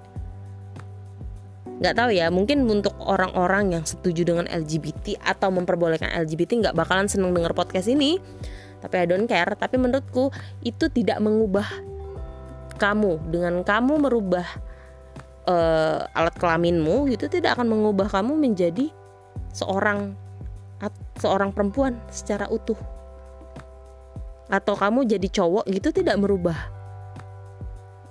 Nggak 1.81 1.95
tahu 1.97 2.09
ya 2.13 2.29
mungkin 2.29 2.65
untuk 2.69 2.93
orang-orang 3.01 3.73
yang 3.73 3.83
setuju 3.89 4.21
dengan 4.21 4.45
LGBT 4.49 5.17
atau 5.25 5.49
memperbolehkan 5.49 6.13
LGBT 6.13 6.61
nggak 6.61 6.75
bakalan 6.77 7.09
seneng 7.09 7.33
denger 7.33 7.57
podcast 7.57 7.89
ini. 7.89 8.21
Tapi 8.77 8.95
I 9.01 9.05
don't 9.09 9.25
care 9.25 9.57
tapi 9.57 9.81
menurutku 9.81 10.29
itu 10.61 10.85
tidak 10.93 11.17
mengubah 11.17 11.65
kamu. 12.77 13.19
Dengan 13.33 13.65
kamu 13.65 14.07
merubah 14.07 14.47
uh, 15.49 16.05
alat 16.13 16.35
kelaminmu 16.37 17.09
itu 17.09 17.25
tidak 17.27 17.57
akan 17.57 17.67
mengubah 17.73 18.07
kamu 18.07 18.37
menjadi 18.37 18.93
seorang 19.51 20.13
seorang 21.17 21.49
perempuan 21.49 21.97
secara 22.13 22.45
utuh. 22.47 22.77
Atau 24.47 24.77
kamu 24.77 25.03
jadi 25.09 25.27
cowok 25.27 25.67
gitu 25.67 25.91
tidak 25.91 26.15
merubah 26.21 26.55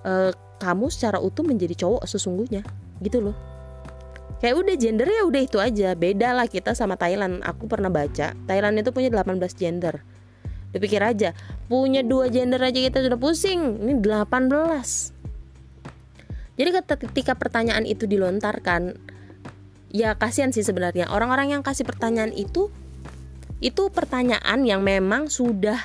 uh, 0.05 0.35
kamu 0.59 0.91
secara 0.93 1.23
utuh 1.23 1.47
menjadi 1.47 1.87
cowok 1.87 2.05
sesungguhnya. 2.05 2.67
Gitu 3.01 3.23
loh. 3.23 3.37
Kayak 4.37 4.57
udah 4.61 4.75
gender 4.77 5.09
ya 5.09 5.23
udah 5.25 5.41
itu 5.41 5.57
aja. 5.57 5.97
Beda 5.97 6.37
lah 6.37 6.45
kita 6.45 6.77
sama 6.77 7.01
Thailand. 7.01 7.41
Aku 7.41 7.65
pernah 7.65 7.89
baca 7.89 8.37
Thailand 8.37 8.77
itu 8.77 8.93
punya 8.93 9.09
18 9.09 9.41
gender. 9.57 10.05
Dipikir 10.77 11.01
aja, 11.01 11.33
punya 11.67 12.03
dua 12.07 12.31
gender 12.31 12.63
aja 12.63 12.79
kita 12.79 13.03
sudah 13.03 13.19
pusing. 13.19 13.83
Ini 13.83 13.99
18. 13.99 15.15
Jadi 16.57 16.71
ketika 16.73 17.37
pertanyaan 17.37 17.85
itu 17.85 18.09
dilontarkan, 18.09 18.97
ya 19.93 20.17
kasihan 20.17 20.51
sih 20.55 20.65
sebenarnya 20.65 21.13
orang-orang 21.13 21.53
yang 21.53 21.63
kasih 21.63 21.85
pertanyaan 21.85 22.33
itu 22.33 22.73
itu 23.61 23.89
pertanyaan 23.93 24.65
yang 24.65 24.81
memang 24.85 25.29
sudah 25.33 25.81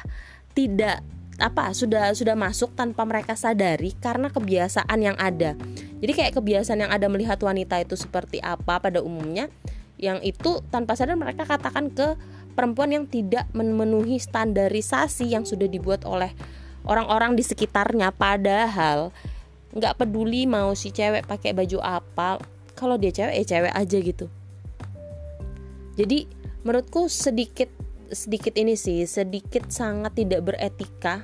tidak 0.51 1.03
apa 1.41 1.73
sudah 1.73 2.13
sudah 2.13 2.37
masuk 2.37 2.77
tanpa 2.77 3.01
mereka 3.01 3.33
sadari 3.33 3.97
karena 3.97 4.29
kebiasaan 4.29 4.99
yang 5.01 5.17
ada. 5.17 5.57
Jadi 6.01 6.11
kayak 6.13 6.33
kebiasaan 6.37 6.85
yang 6.87 6.91
ada 6.93 7.09
melihat 7.09 7.41
wanita 7.41 7.81
itu 7.81 7.97
seperti 7.97 8.37
apa 8.39 8.77
pada 8.77 9.01
umumnya 9.01 9.49
yang 10.01 10.17
itu 10.25 10.65
tanpa 10.73 10.97
sadar 10.97 11.17
mereka 11.17 11.45
katakan 11.45 11.93
ke 11.93 12.17
perempuan 12.53 12.91
yang 12.91 13.05
tidak 13.07 13.47
memenuhi 13.55 14.19
standarisasi 14.21 15.31
yang 15.31 15.47
sudah 15.47 15.67
dibuat 15.67 16.03
oleh 16.05 16.31
orang-orang 16.85 17.35
di 17.35 17.43
sekitarnya. 17.45 18.13
Padahal 18.13 19.09
nggak 19.71 19.97
peduli 20.03 20.43
mau 20.45 20.75
si 20.75 20.91
cewek 20.91 21.23
pakai 21.27 21.55
baju 21.55 21.79
apa 21.79 22.43
kalau 22.75 22.99
dia 22.99 23.15
cewek 23.15 23.35
ya 23.39 23.45
cewek 23.47 23.73
aja 23.73 23.97
gitu. 24.03 24.25
Jadi 25.95 26.27
menurutku 26.63 27.07
sedikit 27.07 27.71
sedikit 28.11 28.59
ini 28.59 28.75
sih 28.75 29.07
sedikit 29.07 29.71
sangat 29.71 30.19
tidak 30.19 30.43
beretika 30.43 31.23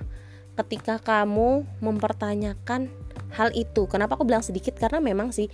ketika 0.57 0.97
kamu 0.97 1.67
mempertanyakan 1.83 2.89
hal 3.35 3.51
itu. 3.53 3.85
Kenapa 3.85 4.15
aku 4.15 4.25
bilang 4.25 4.41
sedikit? 4.41 4.73
Karena 4.79 5.03
memang 5.03 5.35
sih 5.35 5.51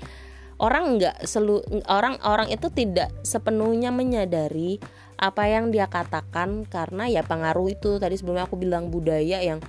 orang 0.62 1.02
nggak 1.02 1.26
selu 1.26 1.60
orang 1.90 2.22
orang 2.24 2.48
itu 2.54 2.70
tidak 2.70 3.10
sepenuhnya 3.26 3.90
menyadari 3.90 4.78
apa 5.18 5.48
yang 5.48 5.70
dia 5.70 5.88
katakan 5.88 6.66
karena 6.68 7.08
ya 7.10 7.22
pengaruh 7.24 7.72
itu. 7.72 7.98
Tadi 8.02 8.16
sebelumnya 8.18 8.46
aku 8.46 8.60
bilang 8.60 8.90
budaya 8.90 9.40
yang 9.40 9.60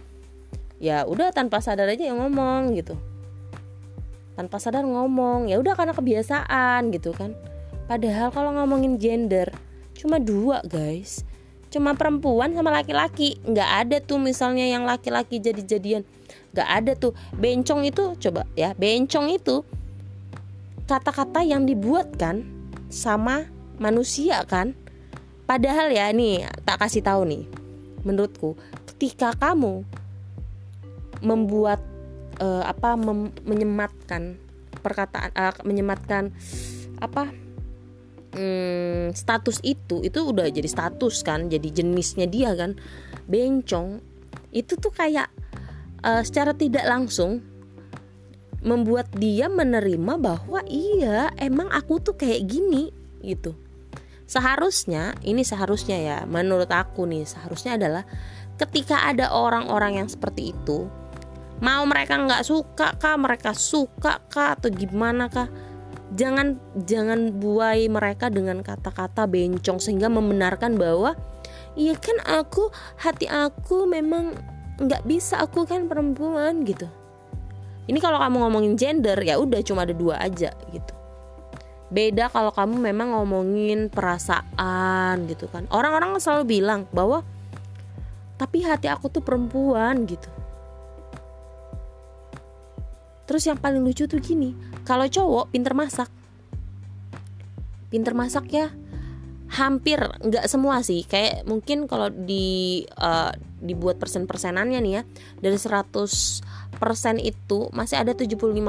ya 0.82 1.06
udah 1.06 1.30
tanpa 1.30 1.62
sadar 1.62 1.88
aja 1.88 2.04
yang 2.08 2.20
ngomong 2.20 2.74
gitu. 2.76 2.98
Tanpa 4.34 4.58
sadar 4.58 4.82
ngomong 4.82 5.46
ya 5.46 5.60
udah 5.62 5.78
karena 5.78 5.94
kebiasaan 5.94 6.90
gitu 6.90 7.14
kan. 7.14 7.36
Padahal 7.86 8.32
kalau 8.32 8.50
ngomongin 8.56 8.98
gender 8.98 9.52
cuma 9.94 10.18
dua 10.18 10.64
guys. 10.66 11.22
Cuma 11.70 11.98
perempuan 11.98 12.54
sama 12.54 12.70
laki-laki. 12.70 13.38
Nggak 13.42 13.70
ada 13.86 13.96
tuh 13.98 14.22
misalnya 14.22 14.66
yang 14.66 14.86
laki-laki 14.86 15.42
jadi-jadian. 15.42 16.06
Nggak 16.54 16.68
ada 16.70 16.92
tuh. 16.94 17.12
Bencong 17.34 17.82
itu 17.86 18.14
coba 18.18 18.46
ya 18.54 18.74
bencong 18.78 19.34
itu 19.34 19.66
kata-kata 20.84 21.40
yang 21.40 21.64
dibuat 21.64 22.12
kan 22.20 22.44
sama 22.92 23.48
manusia 23.80 24.44
kan 24.44 24.76
Padahal 25.44 25.92
ya 25.92 26.08
nih 26.10 26.48
tak 26.64 26.80
kasih 26.80 27.04
tahu 27.04 27.28
nih. 27.28 27.44
Menurutku 28.04 28.56
ketika 28.94 29.36
kamu 29.36 29.84
membuat 31.24 31.80
uh, 32.40 32.64
apa 32.64 32.96
mem 32.96 33.32
menyematkan 33.44 34.36
perkataan 34.84 35.30
uh, 35.32 35.56
menyematkan 35.64 36.32
apa 37.00 37.32
hmm, 38.36 39.16
status 39.16 39.62
itu 39.64 40.04
itu 40.04 40.18
udah 40.20 40.50
jadi 40.52 40.68
status 40.68 41.24
kan 41.24 41.48
jadi 41.48 41.68
jenisnya 41.82 42.28
dia 42.28 42.52
kan 42.52 42.76
bencong 43.26 44.04
itu 44.52 44.76
tuh 44.76 44.92
kayak 44.92 45.32
uh, 46.04 46.20
secara 46.20 46.52
tidak 46.52 46.84
langsung 46.86 47.40
membuat 48.64 49.12
dia 49.16 49.48
menerima 49.52 50.14
bahwa 50.16 50.60
iya 50.68 51.28
emang 51.36 51.68
aku 51.68 52.00
tuh 52.00 52.16
kayak 52.16 52.48
gini 52.48 52.92
gitu 53.20 53.52
seharusnya 54.24 55.12
ini 55.20 55.44
seharusnya 55.44 55.98
ya 56.00 56.18
menurut 56.24 56.68
aku 56.72 57.04
nih 57.04 57.28
seharusnya 57.28 57.76
adalah 57.76 58.04
ketika 58.56 59.04
ada 59.04 59.28
orang-orang 59.34 60.00
yang 60.00 60.08
seperti 60.08 60.56
itu 60.56 60.88
mau 61.60 61.84
mereka 61.84 62.18
nggak 62.18 62.42
suka 62.42 62.96
kah 62.96 63.16
mereka 63.20 63.52
suka 63.52 64.24
kah 64.32 64.56
atau 64.56 64.72
gimana 64.72 65.28
kah 65.28 65.46
jangan 66.16 66.56
jangan 66.88 67.36
buai 67.36 67.86
mereka 67.86 68.32
dengan 68.32 68.64
kata-kata 68.64 69.28
bencong 69.28 69.78
sehingga 69.78 70.08
membenarkan 70.08 70.80
bahwa 70.80 71.14
iya 71.78 71.94
kan 71.98 72.18
aku 72.24 72.70
hati 72.98 73.28
aku 73.28 73.86
memang 73.86 74.34
nggak 74.80 75.06
bisa 75.06 75.38
aku 75.38 75.62
kan 75.70 75.86
perempuan 75.86 76.66
gitu. 76.66 76.90
Ini 77.84 78.00
kalau 78.00 78.16
kamu 78.18 78.36
ngomongin 78.48 78.74
gender 78.80 79.18
ya 79.20 79.36
udah 79.36 79.60
cuma 79.60 79.84
ada 79.84 79.92
dua 79.92 80.16
aja 80.16 80.50
gitu 80.72 81.03
beda 81.92 82.32
kalau 82.32 82.50
kamu 82.50 82.80
memang 82.80 83.12
ngomongin 83.12 83.92
perasaan 83.92 85.28
gitu 85.28 85.48
kan. 85.50 85.68
Orang-orang 85.68 86.16
selalu 86.20 86.60
bilang 86.60 86.88
bahwa 86.90 87.20
tapi 88.40 88.64
hati 88.64 88.88
aku 88.90 89.12
tuh 89.12 89.22
perempuan 89.22 90.08
gitu. 90.08 90.28
Terus 93.24 93.48
yang 93.48 93.56
paling 93.56 93.80
lucu 93.80 94.04
tuh 94.04 94.20
gini 94.20 94.52
kalau 94.84 95.08
cowok 95.08 95.52
pinter 95.52 95.72
masak. 95.72 96.08
Pinter 97.88 98.12
masak 98.12 98.50
ya 98.50 98.68
hampir 99.54 100.00
nggak 100.00 100.50
semua 100.50 100.82
sih. 100.82 101.06
Kayak 101.06 101.46
mungkin 101.46 101.86
kalau 101.86 102.10
di 102.10 102.82
uh, 102.98 103.32
dibuat 103.64 103.96
persen-persenannya 103.96 104.78
nih 104.82 104.92
ya 105.00 105.02
dari 105.40 105.56
100 105.56 106.44
persen 106.76 107.16
itu 107.22 107.70
masih 107.72 108.02
ada 108.02 108.12
75% 108.12 108.60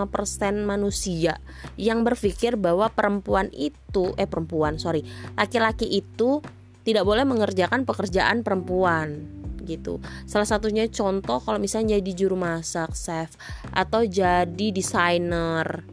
manusia 0.63 1.41
yang 1.75 2.05
berpikir 2.05 2.55
bahwa 2.55 2.87
perempuan 2.93 3.49
itu 3.51 4.13
eh 4.15 4.29
perempuan 4.29 4.77
sorry 4.77 5.03
laki-laki 5.35 5.89
itu 5.89 6.39
tidak 6.85 7.03
boleh 7.03 7.25
mengerjakan 7.25 7.83
pekerjaan 7.83 8.45
perempuan 8.45 9.25
gitu. 9.65 9.97
Salah 10.29 10.45
satunya 10.45 10.85
contoh 10.87 11.41
kalau 11.41 11.57
misalnya 11.57 11.97
jadi 11.97 12.11
juru 12.13 12.37
masak, 12.37 12.93
chef 12.93 13.33
atau 13.73 14.05
jadi 14.05 14.69
desainer. 14.69 15.83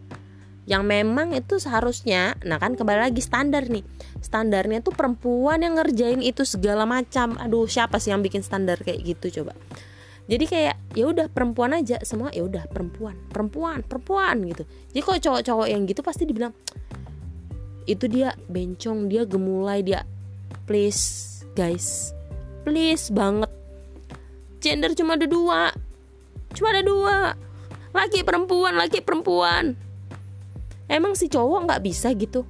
yang 0.62 0.87
memang 0.87 1.35
itu 1.35 1.59
seharusnya 1.59 2.38
nah 2.47 2.54
kan 2.54 2.78
kembali 2.78 3.11
lagi 3.11 3.19
standar 3.19 3.66
nih 3.66 3.83
standarnya 4.23 4.78
tuh 4.78 4.95
perempuan 4.95 5.59
yang 5.59 5.75
ngerjain 5.75 6.23
itu 6.23 6.47
segala 6.47 6.87
macam 6.87 7.35
aduh 7.35 7.66
siapa 7.66 7.99
sih 7.99 8.14
yang 8.14 8.23
bikin 8.23 8.47
standar 8.47 8.78
kayak 8.78 9.02
gitu 9.02 9.42
coba 9.42 9.59
jadi 10.31 10.45
kayak 10.47 10.76
ya 10.95 11.05
udah 11.11 11.26
perempuan 11.26 11.75
aja. 11.75 11.99
Semua 12.07 12.31
ya 12.31 12.47
udah 12.47 12.71
perempuan. 12.71 13.19
Perempuan 13.31 13.83
perempuan 13.83 14.38
gitu. 14.47 14.62
Jadi 14.95 15.00
kok 15.02 15.19
cowok-cowok 15.19 15.67
yang 15.67 15.83
gitu 15.87 16.00
pasti 16.00 16.23
dibilang 16.26 16.55
itu 17.83 18.07
dia 18.07 18.31
bencong 18.47 19.11
dia 19.11 19.26
gemulai 19.26 19.83
dia 19.83 20.07
please 20.71 21.43
guys. 21.59 22.14
Please 22.62 23.11
banget. 23.11 23.50
Gender 24.62 24.95
cuma 24.95 25.19
ada 25.19 25.26
dua. 25.26 25.75
Cuma 26.55 26.71
ada 26.71 26.83
dua. 26.87 27.35
Laki 27.91 28.23
perempuan 28.23 28.79
laki 28.79 29.02
perempuan. 29.02 29.75
Emang 30.87 31.19
si 31.19 31.26
cowok 31.26 31.67
nggak 31.67 31.83
bisa 31.83 32.14
gitu? 32.14 32.47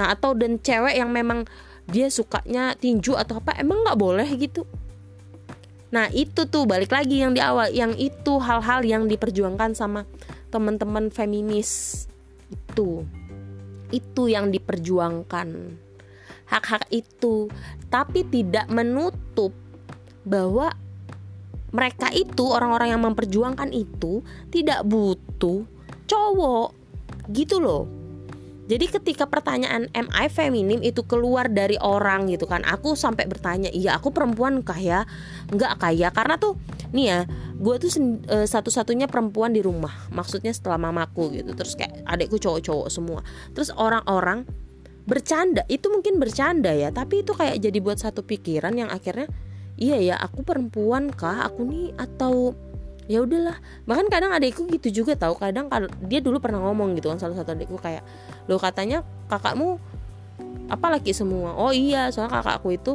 Nah 0.00 0.16
atau 0.16 0.32
dan 0.32 0.56
cewek 0.56 0.96
yang 0.96 1.12
memang 1.12 1.44
dia 1.84 2.08
sukanya 2.08 2.72
tinju 2.78 3.18
atau 3.18 3.42
apa 3.42 3.58
emang 3.60 3.82
nggak 3.84 3.98
boleh 3.98 4.28
gitu 4.38 4.62
nah 5.90 6.06
itu 6.14 6.46
tuh 6.46 6.70
balik 6.70 6.94
lagi 6.94 7.18
yang 7.18 7.34
di 7.34 7.42
awal 7.42 7.70
yang 7.74 7.94
itu 7.98 8.38
hal-hal 8.38 8.86
yang 8.86 9.10
diperjuangkan 9.10 9.74
sama 9.74 10.06
teman-teman 10.50 11.08
feminis. 11.08 12.04
Itu. 12.50 13.06
Itu 13.94 14.26
yang 14.26 14.50
diperjuangkan. 14.50 15.48
Hak-hak 16.50 16.90
itu. 16.90 17.46
Tapi 17.90 18.26
tidak 18.26 18.66
menutup 18.70 19.54
bahwa 20.26 20.74
mereka 21.70 22.10
itu 22.10 22.50
orang-orang 22.50 22.98
yang 22.98 23.02
memperjuangkan 23.06 23.70
itu 23.70 24.26
tidak 24.50 24.82
butuh 24.82 25.62
cowok. 26.10 26.74
Gitu 27.30 27.62
loh 27.62 27.99
jadi 28.70 28.86
ketika 28.86 29.26
pertanyaan 29.26 29.90
am 29.98 30.06
I 30.14 30.30
feminim? 30.30 30.78
itu 30.78 31.02
keluar 31.02 31.50
dari 31.50 31.74
orang 31.82 32.30
gitu 32.30 32.46
kan. 32.46 32.62
Aku 32.62 32.94
sampai 32.94 33.26
bertanya 33.26 33.66
Iya 33.74 33.98
aku 33.98 34.14
perempuan 34.14 34.62
kah 34.62 34.78
ya? 34.78 35.02
Enggak 35.50 35.82
kaya 35.82 36.14
Karena 36.14 36.38
tuh 36.38 36.54
nih 36.94 37.06
ya 37.10 37.20
Gue 37.58 37.82
tuh 37.82 37.90
uh, 38.30 38.46
satu-satunya 38.46 39.10
perempuan 39.10 39.50
di 39.50 39.58
rumah. 39.58 39.90
Maksudnya 40.14 40.54
setelah 40.54 40.78
mamaku 40.78 41.34
gitu. 41.34 41.50
Terus 41.58 41.74
kayak 41.74 42.06
adekku 42.06 42.38
cowok-cowok 42.38 42.88
semua. 42.94 43.20
Terus 43.50 43.74
orang-orang 43.74 44.46
bercanda. 45.02 45.66
Itu 45.66 45.90
mungkin 45.90 46.22
bercanda 46.22 46.70
ya 46.70 46.94
Tapi 46.94 47.26
itu 47.26 47.34
kayak 47.34 47.58
jadi 47.58 47.78
buat 47.82 47.98
satu 47.98 48.22
pikiran 48.22 48.78
yang 48.78 48.94
akhirnya 48.94 49.26
Iya 49.80 49.98
ya 49.98 50.16
aku 50.22 50.46
perempuan 50.46 51.10
kah? 51.10 51.42
Aku 51.50 51.66
nih 51.66 51.90
atau 51.98 52.54
ya 53.10 53.26
udahlah. 53.26 53.58
Bahkan 53.90 54.06
kadang 54.06 54.30
adikku 54.30 54.70
gitu 54.70 55.02
juga 55.02 55.18
tahu 55.18 55.34
kadang 55.34 55.66
dia 56.06 56.22
dulu 56.22 56.38
pernah 56.38 56.62
ngomong 56.62 56.94
gitu 56.94 57.10
kan 57.10 57.18
salah 57.18 57.34
satu 57.34 57.58
adikku 57.58 57.74
kayak 57.82 58.06
lo 58.46 58.54
katanya 58.62 59.02
kakakmu 59.26 59.82
apa 60.70 60.86
laki 60.94 61.10
semua? 61.10 61.58
Oh 61.58 61.74
iya 61.74 62.14
soalnya 62.14 62.38
kakakku 62.38 62.70
itu 62.70 62.92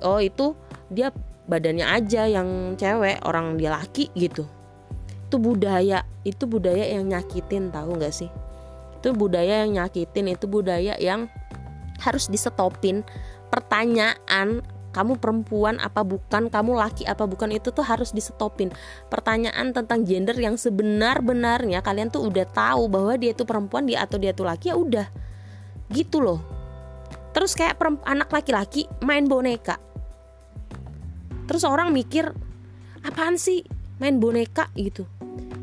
oh 0.00 0.16
itu 0.24 0.56
dia 0.88 1.12
badannya 1.44 1.84
aja 1.84 2.24
yang 2.24 2.80
cewek 2.80 3.20
orang 3.28 3.60
dia 3.60 3.76
laki 3.76 4.08
gitu. 4.16 4.48
Itu 5.28 5.36
budaya 5.36 6.08
itu 6.24 6.48
budaya 6.48 6.88
yang 6.88 7.12
nyakitin 7.12 7.68
tahu 7.68 8.00
nggak 8.00 8.14
sih? 8.16 8.32
Itu 8.96 9.12
budaya 9.12 9.68
yang 9.68 9.84
nyakitin 9.84 10.32
itu 10.32 10.48
budaya 10.48 10.96
yang 10.96 11.28
harus 12.00 12.32
disetopin 12.32 13.04
pertanyaan 13.52 14.64
kamu 14.92 15.16
perempuan 15.16 15.80
apa 15.80 16.04
bukan, 16.04 16.52
kamu 16.52 16.76
laki 16.76 17.08
apa 17.08 17.24
bukan 17.24 17.56
itu 17.56 17.72
tuh 17.72 17.82
harus 17.82 18.12
disetopin. 18.12 18.68
Pertanyaan 19.08 19.72
tentang 19.72 20.04
gender 20.04 20.36
yang 20.36 20.60
sebenar-benarnya 20.60 21.80
kalian 21.80 22.12
tuh 22.12 22.28
udah 22.28 22.44
tahu 22.52 22.92
bahwa 22.92 23.16
dia 23.16 23.32
tuh 23.32 23.48
perempuan 23.48 23.88
dia 23.88 24.04
atau 24.04 24.20
dia 24.20 24.36
tuh 24.36 24.44
laki 24.44 24.68
ya 24.68 24.76
udah. 24.76 25.08
Gitu 25.88 26.20
loh. 26.20 26.44
Terus 27.32 27.56
kayak 27.56 27.80
anak 28.04 28.28
laki-laki 28.28 28.84
main 29.00 29.24
boneka. 29.24 29.80
Terus 31.48 31.64
orang 31.64 31.90
mikir 31.90 32.28
apaan 33.00 33.40
sih 33.40 33.64
main 33.96 34.20
boneka 34.20 34.68
gitu. 34.76 35.08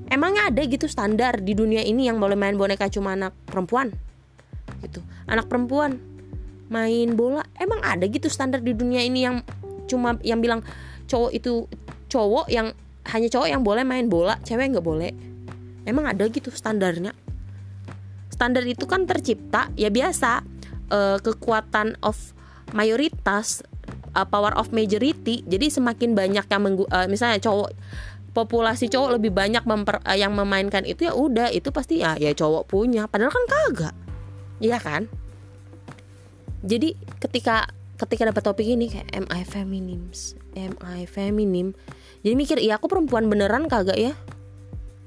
Emangnya 0.09 0.49
ada 0.49 0.65
gitu 0.65 0.89
standar 0.89 1.37
di 1.37 1.53
dunia 1.53 1.85
ini 1.85 2.09
yang 2.09 2.17
boleh 2.17 2.33
main 2.33 2.57
boneka 2.57 2.89
cuma 2.89 3.13
anak 3.13 3.37
perempuan? 3.45 3.93
Gitu. 4.81 5.05
Anak 5.29 5.45
perempuan 5.45 6.08
main 6.69 7.17
bola 7.17 7.41
emang 7.57 7.81
ada 7.81 8.05
gitu 8.05 8.29
standar 8.29 8.61
di 8.61 8.77
dunia 8.77 9.01
ini 9.01 9.25
yang 9.25 9.41
cuma 9.89 10.15
yang 10.21 10.37
bilang 10.39 10.61
cowok 11.09 11.33
itu 11.33 11.65
cowok 12.09 12.45
yang 12.53 12.71
hanya 13.09 13.27
cowok 13.27 13.49
yang 13.49 13.61
boleh 13.65 13.81
main 13.81 14.05
bola 14.05 14.37
cewek 14.45 14.77
nggak 14.77 14.85
boleh. 14.85 15.11
Emang 15.83 16.05
ada 16.05 16.29
gitu 16.29 16.53
standarnya. 16.53 17.17
Standar 18.29 18.61
itu 18.69 18.85
kan 18.85 19.09
tercipta 19.09 19.73
ya 19.73 19.89
biasa 19.89 20.45
uh, 20.93 21.17
kekuatan 21.17 21.97
of 22.05 22.37
mayoritas 22.77 23.65
uh, 24.13 24.25
power 24.29 24.53
of 24.53 24.69
majority. 24.69 25.41
Jadi 25.49 25.73
semakin 25.73 26.13
banyak 26.13 26.45
yang 26.45 26.61
menggu 26.61 26.85
uh, 26.93 27.09
misalnya 27.09 27.41
cowok 27.41 27.73
populasi 28.29 28.93
cowok 28.93 29.17
lebih 29.17 29.33
banyak 29.33 29.65
memper, 29.65 29.97
uh, 30.05 30.13
yang 30.13 30.37
memainkan 30.37 30.85
itu 30.85 31.09
ya 31.09 31.17
udah 31.17 31.49
itu 31.49 31.73
pasti 31.73 32.05
ya 32.05 32.13
ya 32.21 32.29
cowok 32.37 32.69
punya. 32.69 33.09
Padahal 33.09 33.33
kan 33.33 33.45
kagak. 33.49 33.95
Iya 34.61 34.77
kan 34.77 35.09
jadi 36.63 36.95
ketika 37.23 37.69
ketika 37.99 38.31
dapat 38.31 38.43
topik 38.43 38.67
ini 38.67 38.87
kayak 38.87 39.11
am 39.11 39.27
I 39.27 39.43
feminim 39.43 40.07
am 40.55 40.75
I 40.83 41.07
feminim? 41.07 41.75
Jadi 42.23 42.33
mikir 42.35 42.57
iya 42.59 42.79
aku 42.79 42.91
perempuan 42.91 43.27
beneran 43.27 43.67
kagak 43.71 43.99
ya? 43.99 44.13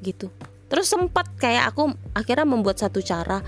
Gitu. 0.00 0.32
Terus 0.68 0.88
sempat 0.88 1.28
kayak 1.36 1.72
aku 1.72 1.92
akhirnya 2.16 2.48
membuat 2.48 2.80
satu 2.80 3.04
cara 3.04 3.44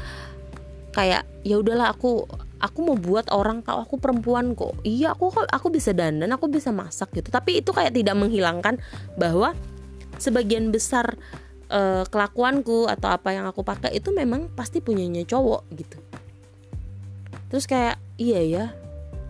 kayak 0.94 1.26
ya 1.42 1.58
udahlah 1.58 1.90
aku 1.90 2.28
aku 2.60 2.78
mau 2.80 2.96
buat 2.96 3.28
orang 3.32 3.64
kalau 3.64 3.84
aku 3.84 3.96
perempuan 3.96 4.52
kok. 4.52 4.76
Iya 4.84 5.16
aku 5.16 5.32
aku 5.48 5.66
bisa 5.72 5.96
dandan 5.96 6.32
aku 6.32 6.48
bisa 6.48 6.72
masak 6.72 7.12
gitu. 7.16 7.32
Tapi 7.32 7.64
itu 7.64 7.72
kayak 7.72 7.96
tidak 7.96 8.16
menghilangkan 8.16 8.76
bahwa 9.16 9.56
sebagian 10.20 10.70
besar 10.70 11.16
uh, 11.72 12.04
kelakuanku 12.06 12.86
atau 12.86 13.08
apa 13.10 13.34
yang 13.34 13.48
aku 13.48 13.64
pakai 13.66 13.96
itu 13.96 14.12
memang 14.14 14.52
pasti 14.52 14.78
punyanya 14.78 15.26
cowok 15.26 15.66
gitu 15.74 15.98
terus 17.54 17.70
kayak 17.70 18.02
iya 18.18 18.42
ya 18.42 18.64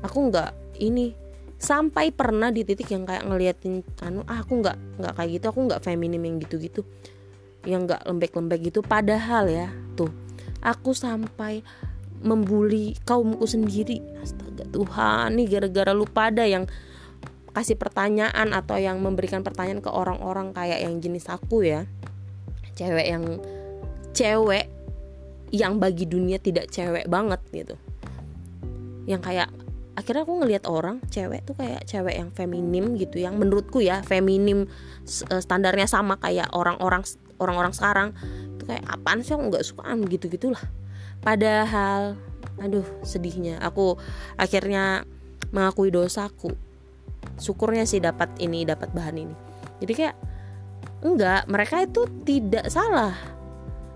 aku 0.00 0.32
nggak 0.32 0.80
ini 0.80 1.12
sampai 1.60 2.08
pernah 2.08 2.48
di 2.48 2.64
titik 2.64 2.88
yang 2.88 3.04
kayak 3.04 3.28
ngeliatin 3.28 3.84
anu 4.00 4.24
ah 4.24 4.40
aku 4.40 4.64
nggak 4.64 4.76
nggak 4.96 5.12
kayak 5.12 5.30
gitu 5.36 5.46
aku 5.52 5.60
nggak 5.68 5.84
feminim 5.84 6.24
yang 6.24 6.36
gitu-gitu 6.40 6.88
yang 7.64 7.88
nggak 7.88 8.04
lembek-lembek 8.04 8.72
gitu. 8.72 8.84
Padahal 8.84 9.48
ya 9.48 9.68
tuh 9.96 10.12
aku 10.60 10.92
sampai 10.92 11.64
membuli 12.24 12.96
kaumku 13.04 13.44
sendiri. 13.44 14.00
Astaga 14.20 14.64
Tuhan 14.72 15.36
nih 15.36 15.46
gara-gara 15.48 15.92
lu 15.92 16.08
pada 16.08 16.44
yang 16.48 16.68
kasih 17.54 17.78
pertanyaan 17.78 18.50
atau 18.50 18.80
yang 18.80 18.98
memberikan 18.98 19.44
pertanyaan 19.44 19.84
ke 19.84 19.90
orang-orang 19.92 20.50
kayak 20.56 20.80
yang 20.80 21.00
jenis 21.00 21.28
aku 21.28 21.64
ya. 21.64 21.88
Cewek 22.74 23.06
yang 23.06 23.24
cewek 24.16 24.66
yang 25.54 25.78
bagi 25.78 26.08
dunia 26.08 26.42
tidak 26.42 26.66
cewek 26.72 27.06
banget 27.06 27.38
gitu 27.54 27.78
yang 29.04 29.20
kayak 29.20 29.52
akhirnya 29.94 30.26
aku 30.26 30.34
ngelihat 30.42 30.66
orang 30.66 30.98
cewek 31.06 31.46
tuh 31.46 31.54
kayak 31.54 31.86
cewek 31.86 32.18
yang 32.18 32.34
feminim 32.34 32.98
gitu 32.98 33.22
yang 33.22 33.38
menurutku 33.38 33.78
ya 33.78 34.02
feminim 34.02 34.66
eh, 35.06 35.40
standarnya 35.40 35.86
sama 35.86 36.18
kayak 36.18 36.50
orang-orang 36.52 37.06
orang-orang 37.38 37.72
sekarang. 37.74 38.08
Itu 38.58 38.66
kayak 38.66 38.84
apaan 38.90 39.22
sih 39.22 39.34
aku 39.34 39.44
nggak 39.50 39.64
suka 39.66 39.86
gitu 40.08 40.26
gitulah 40.30 40.62
padahal 41.24 42.18
aduh 42.60 42.86
sedihnya. 43.02 43.58
Aku 43.64 43.96
akhirnya 44.36 45.08
mengakui 45.50 45.88
dosaku. 45.88 46.52
Syukurnya 47.40 47.88
sih 47.88 48.04
dapat 48.04 48.30
ini 48.38 48.68
dapat 48.68 48.92
bahan 48.92 49.16
ini. 49.16 49.34
Jadi 49.80 49.92
kayak 49.96 50.16
enggak 51.02 51.48
mereka 51.48 51.82
itu 51.82 52.06
tidak 52.22 52.68
salah. 52.68 53.16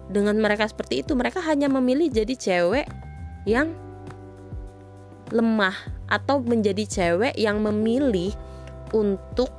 Dengan 0.08 0.40
mereka 0.40 0.64
seperti 0.64 1.04
itu 1.04 1.12
mereka 1.12 1.44
hanya 1.44 1.68
memilih 1.68 2.08
jadi 2.08 2.34
cewek 2.34 2.88
yang 3.44 3.87
lemah 5.30 5.76
atau 6.08 6.40
menjadi 6.40 6.84
cewek 6.88 7.34
yang 7.36 7.60
memilih 7.60 8.32
untuk 8.96 9.52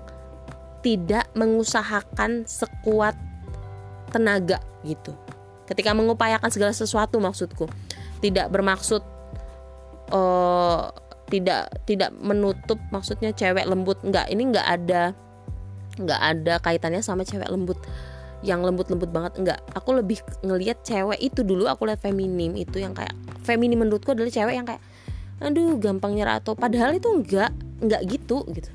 tidak 0.80 1.28
mengusahakan 1.36 2.48
sekuat 2.48 3.14
tenaga 4.10 4.58
gitu. 4.82 5.14
Ketika 5.70 5.94
mengupayakan 5.94 6.50
segala 6.50 6.74
sesuatu 6.74 7.22
maksudku, 7.22 7.70
tidak 8.24 8.50
bermaksud 8.50 9.06
uh, 10.10 10.90
tidak 11.30 11.70
tidak 11.86 12.10
menutup 12.18 12.82
maksudnya 12.90 13.30
cewek 13.36 13.70
lembut. 13.70 14.02
Nggak 14.02 14.34
ini 14.34 14.50
nggak 14.50 14.68
ada 14.68 15.14
nggak 16.00 16.22
ada 16.22 16.54
kaitannya 16.64 17.06
sama 17.06 17.22
cewek 17.22 17.48
lembut. 17.52 17.78
Yang 18.40 18.72
lembut-lembut 18.72 19.12
banget 19.12 19.34
enggak 19.36 19.60
aku 19.76 20.00
lebih 20.00 20.24
ngelihat 20.48 20.80
cewek 20.82 21.20
itu 21.20 21.44
dulu 21.44 21.68
aku 21.68 21.92
lihat 21.92 22.00
feminim 22.00 22.56
itu 22.56 22.80
yang 22.80 22.96
kayak 22.96 23.12
feminim 23.44 23.84
menurutku 23.84 24.16
adalah 24.16 24.32
cewek 24.32 24.56
yang 24.56 24.64
kayak 24.64 24.80
aduh 25.40 25.80
gampang 25.80 26.16
nyerah 26.16 26.44
atau 26.44 26.56
padahal 26.56 26.96
itu 26.96 27.08
enggak 27.08 27.52
enggak 27.80 28.02
gitu 28.08 28.44
gitu. 28.52 28.70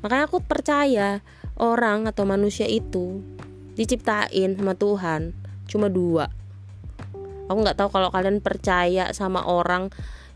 Makanya 0.00 0.24
aku 0.30 0.40
percaya 0.40 1.20
orang 1.60 2.08
atau 2.08 2.24
manusia 2.24 2.64
itu 2.64 3.20
diciptain 3.76 4.56
sama 4.56 4.74
Tuhan 4.78 5.34
cuma 5.68 5.90
dua. 5.90 6.30
Aku 7.50 7.58
nggak 7.58 7.78
tahu 7.78 7.90
kalau 7.90 8.08
kalian 8.14 8.38
percaya 8.38 9.10
sama 9.10 9.42
orang 9.44 9.90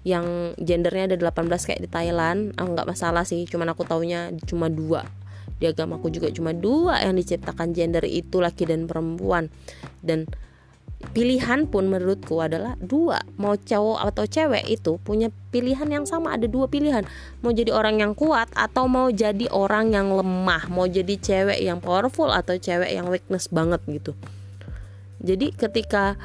yang 0.05 0.53
gendernya 0.61 1.17
ada 1.17 1.33
18 1.33 1.49
kayak 1.49 1.81
di 1.81 1.89
Thailand 1.89 2.53
aku 2.61 2.77
nggak 2.77 2.89
masalah 2.93 3.25
sih 3.25 3.49
cuman 3.49 3.73
aku 3.73 3.87
taunya 3.89 4.35
cuma 4.45 4.69
dua. 4.69 5.07
Di 5.55 5.71
agamaku 5.71 6.11
juga 6.11 6.29
cuma 6.35 6.51
dua 6.51 7.01
yang 7.01 7.15
diciptakan 7.15 7.73
gender 7.73 8.05
itu 8.05 8.43
laki 8.43 8.69
dan 8.69 8.91
perempuan. 8.91 9.49
Dan 10.03 10.27
pilihan 11.13 11.69
pun 11.69 11.91
menurutku 11.91 12.41
adalah 12.41 12.79
dua. 12.81 13.21
Mau 13.37 13.59
cowok 13.59 13.99
atau 14.15 14.25
cewek 14.25 14.65
itu 14.71 14.97
punya 15.03 15.29
pilihan 15.53 15.87
yang 15.91 16.07
sama 16.09 16.39
ada 16.39 16.49
dua 16.49 16.71
pilihan. 16.71 17.05
Mau 17.45 17.53
jadi 17.53 17.75
orang 17.75 18.01
yang 18.01 18.13
kuat 18.17 18.49
atau 18.57 18.89
mau 18.89 19.13
jadi 19.13 19.51
orang 19.53 19.93
yang 19.93 20.15
lemah. 20.15 20.71
Mau 20.73 20.89
jadi 20.89 21.19
cewek 21.19 21.61
yang 21.61 21.83
powerful 21.83 22.33
atau 22.33 22.57
cewek 22.57 22.95
yang 22.95 23.11
weakness 23.11 23.53
banget 23.53 23.83
gitu. 23.91 24.17
Jadi 25.21 25.53
ketika 25.53 26.17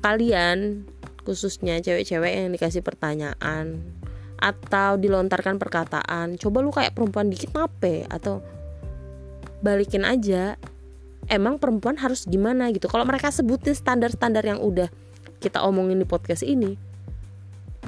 kalian 0.00 0.88
khususnya 1.24 1.80
cewek-cewek 1.80 2.32
yang 2.32 2.52
dikasih 2.52 2.84
pertanyaan 2.84 3.80
atau 4.36 5.00
dilontarkan 5.00 5.56
perkataan 5.56 6.36
coba 6.36 6.60
lu 6.60 6.68
kayak 6.68 6.92
perempuan 6.92 7.32
dikit 7.32 7.56
nape 7.56 8.04
atau 8.12 8.44
balikin 9.64 10.04
aja 10.04 10.60
emang 11.28 11.60
perempuan 11.60 11.96
harus 12.00 12.26
gimana 12.28 12.70
gitu. 12.72 12.88
Kalau 12.88 13.04
mereka 13.06 13.32
sebutin 13.32 13.76
standar-standar 13.76 14.44
yang 14.44 14.60
udah 14.60 14.88
kita 15.40 15.60
omongin 15.64 16.00
di 16.00 16.06
podcast 16.08 16.40
ini 16.44 16.76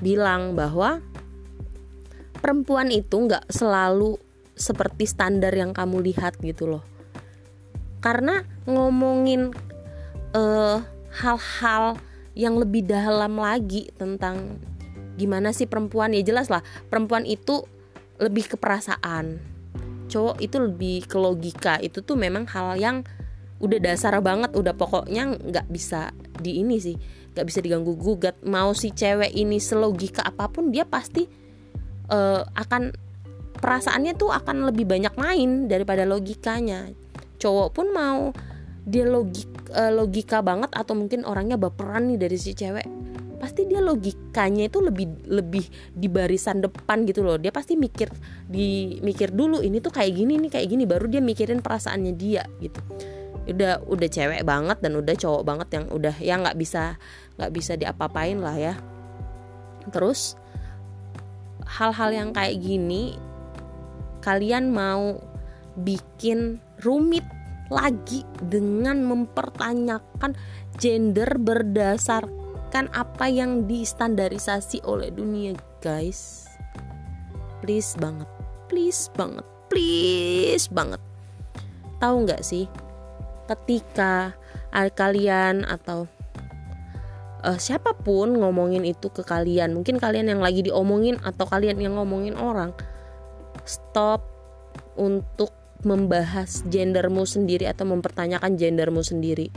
bilang 0.01 0.53
bahwa 0.53 1.01
perempuan 2.41 2.93
itu 2.93 3.17
nggak 3.17 3.49
selalu 3.49 4.21
seperti 4.57 5.09
standar 5.09 5.53
yang 5.53 5.73
kamu 5.73 6.05
lihat 6.05 6.37
gitu 6.41 6.69
loh. 6.69 6.85
Karena 8.01 8.45
ngomongin 8.69 9.53
uh, 10.37 10.79
hal-hal 11.17 11.97
yang 12.37 12.61
lebih 12.61 12.85
dalam 12.85 13.41
lagi 13.41 13.89
tentang 13.97 14.61
gimana 15.17 15.57
sih 15.57 15.65
perempuan 15.65 16.13
ya 16.13 16.21
jelas 16.21 16.53
lah 16.53 16.61
perempuan 16.93 17.25
itu 17.25 17.65
lebih 18.21 18.53
ke 18.53 18.57
perasaan. 18.61 19.41
Cowok 20.07 20.39
itu 20.39 20.57
lebih 20.61 21.09
ke 21.09 21.17
logika. 21.19 21.75
Itu 21.81 22.05
tuh 22.05 22.17
memang 22.17 22.47
hal 22.49 22.77
yang 22.79 23.03
udah 23.57 23.79
dasar 23.81 24.13
banget 24.21 24.53
udah 24.53 24.77
pokoknya 24.77 25.41
nggak 25.41 25.67
bisa 25.73 26.13
di 26.37 26.61
ini 26.61 26.77
sih 26.77 26.97
nggak 27.37 27.47
bisa 27.53 27.61
diganggu 27.61 27.93
gugat. 27.97 28.41
Mau 28.49 28.73
si 28.73 28.93
cewek 28.97 29.33
ini 29.37 29.61
selogika 29.61 30.25
apa 30.25 30.49
pun 30.49 30.73
dia 30.73 30.89
pasti 30.89 31.29
uh, 32.09 32.41
akan 32.57 32.97
perasaannya 33.61 34.17
tuh 34.17 34.33
akan 34.33 34.73
lebih 34.73 34.89
banyak 34.89 35.13
main 35.21 35.69
daripada 35.69 36.09
logikanya. 36.09 36.89
Cowok 37.37 37.69
pun 37.77 37.93
mau 37.93 38.33
dia 38.89 39.05
logik 39.05 39.49
uh, 39.77 39.93
logika 39.93 40.41
banget 40.41 40.73
atau 40.73 40.97
mungkin 40.97 41.29
orangnya 41.29 41.61
baperan 41.61 42.09
nih 42.09 42.17
dari 42.17 42.39
si 42.41 42.57
cewek 42.57 42.89
pasti 43.37 43.69
dia 43.69 43.85
logikanya 43.85 44.73
itu 44.73 44.81
lebih 44.81 45.29
lebih 45.29 45.69
di 45.93 46.09
barisan 46.09 46.65
depan 46.65 47.05
gitu 47.05 47.21
loh. 47.21 47.37
Dia 47.37 47.53
pasti 47.53 47.77
mikir 47.77 48.09
di 48.49 48.97
mikir 49.05 49.29
dulu 49.29 49.61
ini 49.61 49.77
tuh 49.85 49.93
kayak 49.93 50.13
gini 50.17 50.41
nih 50.41 50.51
kayak 50.57 50.69
gini. 50.73 50.89
Baru 50.89 51.05
dia 51.05 51.21
mikirin 51.21 51.61
perasaannya 51.61 52.13
dia 52.17 52.49
gitu 52.65 52.81
udah 53.47 53.83
udah 53.87 54.09
cewek 54.11 54.43
banget 54.43 54.79
dan 54.83 54.99
udah 54.99 55.15
cowok 55.15 55.43
banget 55.47 55.69
yang 55.79 55.85
udah 55.95 56.15
ya 56.19 56.35
nggak 56.39 56.59
bisa 56.59 56.99
nggak 57.39 57.53
bisa 57.55 57.73
diapa-apain 57.79 58.39
lah 58.43 58.57
ya. 58.59 58.75
Terus 59.91 60.35
hal-hal 61.67 62.11
yang 62.15 62.31
kayak 62.35 62.59
gini 62.59 63.15
kalian 64.23 64.75
mau 64.75 65.23
bikin 65.79 66.59
rumit 66.83 67.23
lagi 67.71 68.23
dengan 68.43 69.03
mempertanyakan 69.03 70.35
gender 70.79 71.31
berdasarkan 71.39 72.91
apa 72.95 73.27
yang 73.31 73.67
distandarisasi 73.71 74.83
oleh 74.87 75.11
dunia 75.15 75.55
guys. 75.83 76.51
Please 77.63 77.95
banget 77.99 78.27
please 78.67 79.11
banget 79.15 79.47
please 79.71 80.67
banget. 80.71 81.03
Tahu 82.03 82.29
nggak 82.29 82.43
sih 82.45 82.67
ketika 83.47 84.35
kalian 84.93 85.65
atau 85.65 86.05
uh, 87.47 87.57
siapa 87.57 87.97
pun 87.97 88.37
ngomongin 88.37 88.85
itu 88.85 89.09
ke 89.09 89.25
kalian 89.25 89.73
mungkin 89.73 89.97
kalian 89.97 90.29
yang 90.29 90.43
lagi 90.43 90.67
diomongin 90.67 91.17
atau 91.25 91.49
kalian 91.49 91.81
yang 91.81 91.97
ngomongin 91.97 92.37
orang 92.37 92.77
stop 93.65 94.27
untuk 94.99 95.55
membahas 95.87 96.67
gendermu 96.67 97.29
sendiri 97.29 97.69
atau 97.69 97.85
mempertanyakan 97.87 98.57
gendermu 98.57 99.05
sendiri. 99.05 99.53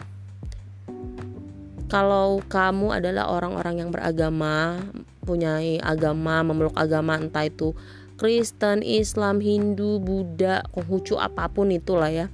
Kalau 1.89 2.37
kamu 2.45 3.01
adalah 3.01 3.33
orang-orang 3.33 3.81
yang 3.81 3.89
beragama, 3.89 4.77
punya 5.25 5.57
agama, 5.81 6.45
memeluk 6.45 6.77
agama 6.77 7.17
entah 7.17 7.49
itu 7.49 7.73
Kristen, 8.19 8.85
Islam, 8.85 9.41
Hindu, 9.41 9.97
Buddha, 9.97 10.61
Konghucu 10.69 11.17
apa 11.17 11.49
pun 11.49 11.73
itulah 11.73 12.13
ya. 12.13 12.27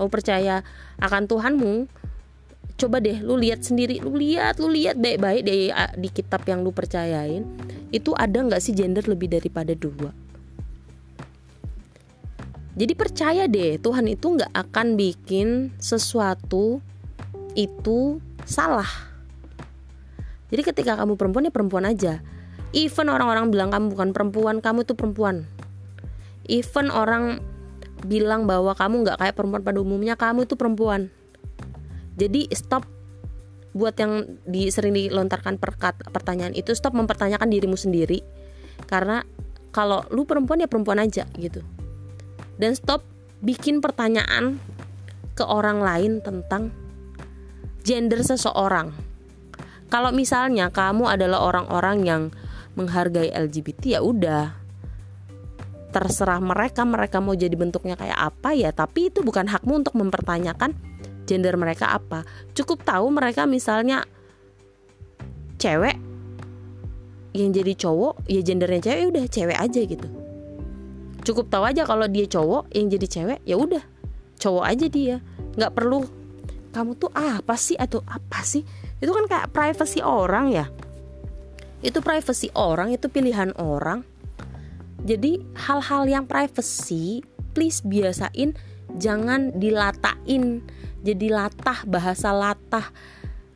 Kamu 0.00 0.08
percaya 0.08 0.64
akan 0.96 1.28
Tuhanmu, 1.28 1.84
coba 2.80 3.04
deh 3.04 3.20
lu 3.20 3.36
lihat 3.36 3.60
sendiri, 3.60 4.00
lu 4.00 4.16
lihat, 4.16 4.56
lu 4.56 4.72
lihat 4.72 4.96
baik-baik 4.96 5.44
di, 5.44 5.68
di 6.00 6.08
kitab 6.08 6.40
yang 6.48 6.64
lu 6.64 6.72
percayain, 6.72 7.44
itu 7.92 8.16
ada 8.16 8.40
nggak 8.40 8.64
sih 8.64 8.72
gender 8.72 9.04
lebih 9.04 9.28
daripada 9.28 9.76
dua? 9.76 10.08
Jadi 12.80 12.96
percaya 12.96 13.44
deh 13.44 13.76
Tuhan 13.76 14.08
itu 14.08 14.40
nggak 14.40 14.56
akan 14.56 14.96
bikin 14.96 15.76
sesuatu 15.76 16.80
itu 17.52 18.24
salah. 18.48 18.88
Jadi 20.48 20.64
ketika 20.64 20.96
kamu 20.96 21.20
perempuan 21.20 21.44
ya 21.44 21.52
perempuan 21.52 21.84
aja. 21.84 22.24
Even 22.72 23.12
orang-orang 23.12 23.52
bilang 23.52 23.68
kamu 23.68 23.92
bukan 23.92 24.10
perempuan, 24.16 24.64
kamu 24.64 24.88
itu 24.88 24.96
perempuan. 24.96 25.44
Even 26.48 26.88
orang 26.88 27.44
bilang 28.04 28.48
bahwa 28.48 28.72
kamu 28.76 29.04
nggak 29.06 29.18
kayak 29.20 29.34
perempuan 29.36 29.62
pada 29.64 29.78
umumnya, 29.80 30.14
kamu 30.16 30.48
itu 30.48 30.54
perempuan. 30.56 31.12
Jadi 32.16 32.48
stop 32.52 32.84
buat 33.70 33.94
yang 33.94 34.26
di, 34.44 34.66
sering 34.68 34.94
dilontarkan 34.94 35.56
perkat, 35.56 35.94
pertanyaan 36.10 36.54
itu 36.58 36.74
stop 36.74 36.90
mempertanyakan 36.94 37.46
dirimu 37.46 37.78
sendiri 37.78 38.22
karena 38.90 39.22
kalau 39.70 40.02
lu 40.10 40.26
perempuan 40.26 40.58
ya 40.58 40.66
perempuan 40.66 40.98
aja 40.98 41.22
gitu 41.38 41.62
dan 42.58 42.74
stop 42.74 43.06
bikin 43.40 43.78
pertanyaan 43.78 44.58
ke 45.38 45.46
orang 45.46 45.80
lain 45.80 46.20
tentang 46.20 46.68
gender 47.80 48.20
seseorang. 48.20 48.92
Kalau 49.88 50.12
misalnya 50.12 50.68
kamu 50.68 51.08
adalah 51.08 51.40
orang-orang 51.42 51.98
yang 52.04 52.22
menghargai 52.76 53.32
LGBT 53.32 53.98
ya 53.98 54.00
udah 54.04 54.59
terserah 55.90 56.38
mereka 56.38 56.86
mereka 56.86 57.18
mau 57.18 57.34
jadi 57.34 57.52
bentuknya 57.54 57.98
kayak 57.98 58.16
apa 58.16 58.54
ya 58.54 58.70
tapi 58.70 59.10
itu 59.10 59.26
bukan 59.26 59.50
hakmu 59.50 59.82
untuk 59.82 59.98
mempertanyakan 59.98 60.74
gender 61.30 61.54
mereka 61.54 61.94
apa. 61.94 62.26
Cukup 62.54 62.82
tahu 62.82 63.10
mereka 63.14 63.46
misalnya 63.46 64.02
cewek 65.62 65.94
yang 67.30 67.54
jadi 67.54 67.72
cowok 67.78 68.26
ya 68.26 68.40
gendernya 68.42 68.82
cewek 68.82 68.98
ya 68.98 69.06
udah 69.06 69.24
cewek 69.30 69.58
aja 69.58 69.80
gitu. 69.86 70.08
Cukup 71.22 71.46
tahu 71.52 71.64
aja 71.68 71.86
kalau 71.86 72.10
dia 72.10 72.26
cowok 72.26 72.72
yang 72.74 72.90
jadi 72.90 73.06
cewek 73.06 73.38
ya 73.46 73.54
udah 73.54 73.82
cowok 74.42 74.64
aja 74.66 74.86
dia. 74.90 75.16
Nggak 75.54 75.72
perlu 75.78 76.02
kamu 76.74 76.98
tuh 76.98 77.10
apa 77.14 77.54
sih? 77.54 77.78
Atau 77.78 78.02
apa 78.06 78.42
sih? 78.42 78.66
Itu 78.98 79.14
kan 79.14 79.30
kayak 79.30 79.54
privacy 79.54 80.02
orang 80.02 80.50
ya. 80.50 80.66
Itu 81.80 82.02
privacy 82.02 82.50
orang 82.58 82.90
itu 82.90 83.06
pilihan 83.06 83.54
orang 83.56 84.02
jadi 85.00 85.40
hal-hal 85.56 86.04
yang 86.04 86.24
privacy 86.28 87.24
please 87.56 87.80
biasain 87.84 88.54
jangan 88.98 89.54
dilatain. 89.56 90.64
Jadi 91.00 91.26
latah 91.32 91.86
bahasa 91.88 92.34
latah. 92.34 92.92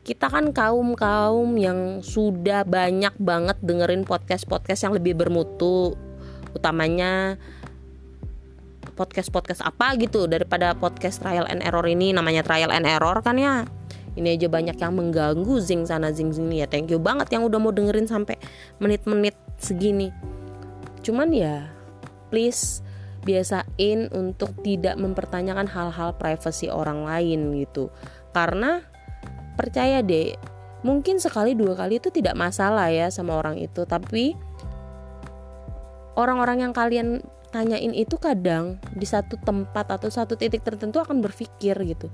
Kita 0.04 0.28
kan 0.28 0.52
kaum 0.52 0.92
kaum 0.96 1.56
yang 1.56 2.04
sudah 2.04 2.64
banyak 2.64 3.16
banget 3.16 3.56
dengerin 3.64 4.04
podcast 4.04 4.44
podcast 4.44 4.84
yang 4.84 4.92
lebih 4.96 5.16
bermutu. 5.16 5.96
Utamanya 6.52 7.40
podcast-podcast 8.94 9.66
apa 9.66 9.98
gitu 9.98 10.30
daripada 10.30 10.70
podcast 10.78 11.18
trial 11.18 11.48
and 11.48 11.64
error 11.64 11.84
ini. 11.88 12.12
Namanya 12.14 12.44
trial 12.44 12.70
and 12.70 12.86
error 12.86 13.20
kan 13.24 13.40
ya. 13.40 13.64
Ini 14.14 14.38
aja 14.38 14.46
banyak 14.46 14.78
yang 14.78 14.94
mengganggu 14.94 15.58
zing 15.58 15.88
sana 15.88 16.14
zing 16.14 16.30
sini 16.30 16.62
ya. 16.62 16.66
Thank 16.70 16.94
you 16.94 17.02
banget 17.02 17.34
yang 17.34 17.42
udah 17.42 17.58
mau 17.58 17.74
dengerin 17.74 18.06
sampai 18.06 18.38
menit-menit 18.78 19.34
segini 19.58 20.33
cuman 21.04 21.28
ya 21.30 21.68
please 22.32 22.80
biasain 23.24 24.12
untuk 24.12 24.52
tidak 24.60 25.00
mempertanyakan 25.00 25.66
hal-hal 25.66 26.14
privasi 26.14 26.68
orang 26.68 27.08
lain 27.08 27.56
gitu. 27.64 27.88
Karena 28.30 28.84
percaya 29.56 30.04
deh 30.04 30.36
mungkin 30.84 31.16
sekali 31.16 31.56
dua 31.56 31.72
kali 31.74 31.98
itu 31.98 32.12
tidak 32.12 32.36
masalah 32.36 32.92
ya 32.92 33.08
sama 33.08 33.40
orang 33.40 33.56
itu. 33.58 33.88
Tapi 33.88 34.36
orang-orang 36.14 36.68
yang 36.68 36.72
kalian 36.76 37.24
tanyain 37.50 37.96
itu 37.96 38.20
kadang 38.20 38.76
di 38.92 39.08
satu 39.08 39.40
tempat 39.40 39.88
atau 39.88 40.12
satu 40.12 40.36
titik 40.36 40.60
tertentu 40.62 41.00
akan 41.00 41.24
berpikir 41.24 41.74
gitu. 41.88 42.12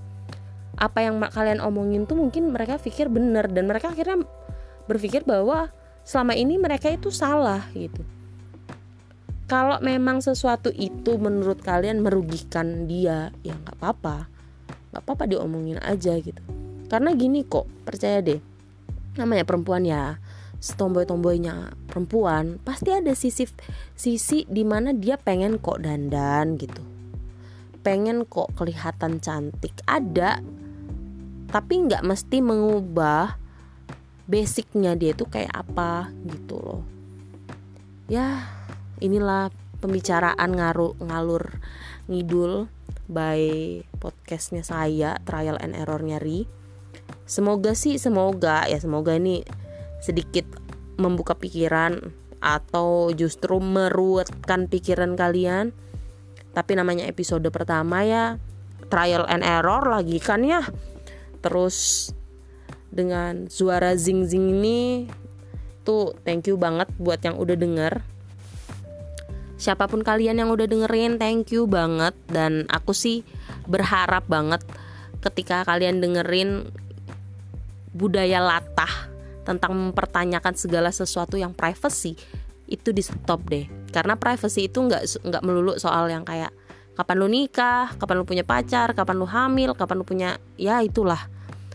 Apa 0.79 1.05
yang 1.05 1.21
kalian 1.21 1.61
omongin 1.61 2.07
tuh 2.07 2.17
mungkin 2.17 2.55
mereka 2.55 2.79
pikir 2.79 3.11
bener 3.11 3.51
dan 3.51 3.67
mereka 3.67 3.93
akhirnya 3.93 4.23
berpikir 4.87 5.27
bahwa 5.27 5.69
selama 6.07 6.33
ini 6.33 6.57
mereka 6.57 6.89
itu 6.89 7.13
salah 7.13 7.69
gitu 7.77 8.01
kalau 9.51 9.83
memang 9.83 10.23
sesuatu 10.23 10.71
itu 10.71 11.19
menurut 11.19 11.59
kalian 11.59 12.07
merugikan 12.07 12.87
dia 12.87 13.35
ya 13.43 13.59
nggak 13.59 13.83
apa-apa. 13.83 14.31
Nggak 14.95 15.03
apa-apa 15.03 15.25
diomongin 15.27 15.83
aja 15.83 16.15
gitu. 16.23 16.39
Karena 16.87 17.11
gini 17.19 17.43
kok 17.43 17.67
percaya 17.83 18.23
deh. 18.23 18.39
Namanya 19.19 19.43
perempuan 19.43 19.83
ya 19.83 20.23
setomboy-tomboynya 20.63 21.73
perempuan 21.89 22.61
pasti 22.61 22.93
ada 22.93 23.17
sisi 23.17 23.49
sisi 23.97 24.45
di 24.45 24.63
mana 24.63 24.95
dia 24.95 25.19
pengen 25.19 25.59
kok 25.59 25.83
dandan 25.83 26.55
gitu. 26.55 26.87
Pengen 27.83 28.31
kok 28.31 28.55
kelihatan 28.55 29.19
cantik. 29.19 29.75
Ada 29.83 30.39
tapi 31.51 31.75
nggak 31.91 32.07
mesti 32.07 32.39
mengubah 32.39 33.35
basicnya 34.31 34.95
dia 34.95 35.11
tuh 35.11 35.27
kayak 35.27 35.51
apa 35.51 36.15
gitu 36.23 36.55
loh. 36.63 36.83
Ya 38.07 38.60
inilah 39.01 39.49
pembicaraan 39.81 40.53
ngaru 40.53 41.01
ngalur 41.01 41.59
ngidul 42.07 42.69
by 43.11 43.41
podcastnya 43.99 44.63
saya 44.63 45.19
trial 45.27 45.59
and 45.59 45.75
error 45.75 45.99
nyari 45.99 46.47
semoga 47.27 47.75
sih 47.75 47.99
semoga 47.99 48.69
ya 48.71 48.79
semoga 48.79 49.17
ini 49.17 49.43
sedikit 50.01 50.47
membuka 51.01 51.33
pikiran 51.37 52.13
atau 52.41 53.13
justru 53.13 53.61
meruatkan 53.61 54.67
pikiran 54.67 55.17
kalian. 55.17 55.77
Tapi 56.51 56.73
namanya 56.75 57.07
episode 57.07 57.47
pertama 57.53 58.03
ya 58.03 58.41
trial 58.91 59.29
and 59.29 59.45
error 59.45 59.85
lagi 59.87 60.19
kan 60.19 60.43
ya. 60.43 60.65
Terus 61.45 62.11
dengan 62.91 63.47
suara 63.47 63.95
zing 63.95 64.27
zing 64.27 64.51
ini 64.61 65.07
tuh 65.87 66.17
thank 66.27 66.51
you 66.51 66.59
banget 66.59 66.91
buat 66.99 67.23
yang 67.23 67.39
udah 67.39 67.55
denger 67.55 68.03
siapa 69.61 69.85
pun 69.85 70.01
kalian 70.01 70.41
yang 70.41 70.49
udah 70.49 70.65
dengerin 70.65 71.21
thank 71.21 71.53
you 71.53 71.69
banget. 71.69 72.17
Dan 72.25 72.65
aku 72.73 72.97
sih 72.97 73.21
berharap 73.69 74.25
banget 74.25 74.65
ketika 75.21 75.69
kalian 75.69 76.01
dengerin 76.01 76.73
budaya 77.93 78.41
latah 78.41 79.13
tentang 79.45 79.77
mempertanyakan 79.77 80.57
segala 80.57 80.89
sesuatu 80.89 81.37
yang 81.37 81.53
privacy 81.53 82.17
itu 82.65 82.91
di 82.97 83.05
stop 83.05 83.45
deh. 83.53 83.69
Karena 83.93 84.17
privacy 84.17 84.71
itu 84.71 84.81
nggak 84.81 85.29
nggak 85.29 85.43
melulu 85.45 85.77
soal 85.77 86.09
yang 86.09 86.25
kayak 86.25 86.55
kapan 86.97 87.17
lu 87.17 87.29
nikah 87.33 87.93
kapan 87.97 88.21
lu 88.21 88.25
punya 88.29 88.45
pacar 88.45 88.93
kapan 88.93 89.17
lu 89.17 89.25
hamil 89.25 89.73
kapan 89.77 89.97
lu 90.01 90.05
punya 90.09 90.31
ya 90.57 90.81
itulah. 90.81 91.29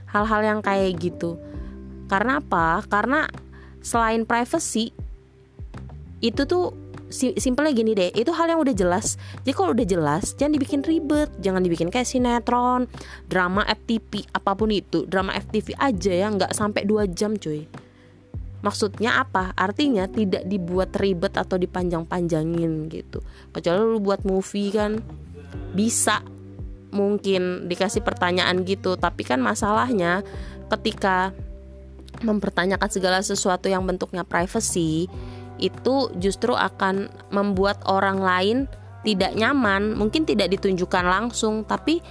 Hal-hal 0.10 0.42
yang 0.42 0.60
kayak 0.64 0.96
gitu. 0.98 1.38
Karena 2.08 2.40
apa? 2.40 2.82
Karena 2.88 3.28
selain 3.84 4.24
privacy 4.24 4.96
itu 6.24 6.42
tuh 6.48 6.72
simpelnya 7.14 7.74
gini 7.74 7.92
deh 7.94 8.10
itu 8.14 8.32
hal 8.34 8.50
yang 8.50 8.62
udah 8.62 8.76
jelas. 8.76 9.18
Jadi 9.46 9.54
kalau 9.54 9.72
udah 9.78 9.88
jelas 9.88 10.34
jangan 10.38 10.54
dibikin 10.58 10.82
ribet. 10.82 11.30
Jangan 11.42 11.62
dibikin 11.62 11.90
kayak 11.94 12.10
sinetron 12.10 12.90
drama 13.30 13.62
FTV 13.66 14.26
apa 14.34 14.52
pun 14.58 14.74
itu. 14.74 15.06
Drama 15.06 15.34
FTV 15.38 15.78
aja 15.78 16.12
ya 16.12 16.28
nggak 16.34 16.52
sampai 16.54 16.84
dua 16.84 17.06
jam 17.06 17.38
cuy. 17.38 17.70
Maksudnya 18.66 19.22
apa? 19.22 19.54
Artinya 19.54 20.10
tidak 20.10 20.50
dibuat 20.50 20.90
ribet 20.98 21.38
atau 21.38 21.62
dipanjang-panjangin 21.62 22.90
gitu. 22.90 23.22
Kecuali 23.54 23.78
lu 23.86 24.02
buat 24.02 24.26
movie 24.26 24.74
kan 24.74 24.98
bisa 25.78 26.26
mungkin 26.90 27.70
dikasih 27.70 28.02
pertanyaan 28.02 28.66
gitu. 28.66 28.98
Tapi 28.98 29.22
kan 29.22 29.38
masalahnya 29.38 30.26
ketika 30.74 31.30
mempertanyakan 32.26 32.90
segala 32.90 33.20
sesuatu 33.22 33.70
yang 33.70 33.86
bentuknya 33.86 34.26
privacy 34.26 35.06
itu 35.58 36.12
justru 36.20 36.52
akan 36.54 37.08
membuat 37.32 37.80
orang 37.88 38.20
lain 38.20 38.58
tidak 39.06 39.38
nyaman 39.38 39.94
mungkin 39.94 40.26
tidak 40.26 40.50
ditunjukkan 40.52 41.06
langsung 41.06 41.64
tapi 41.64 42.02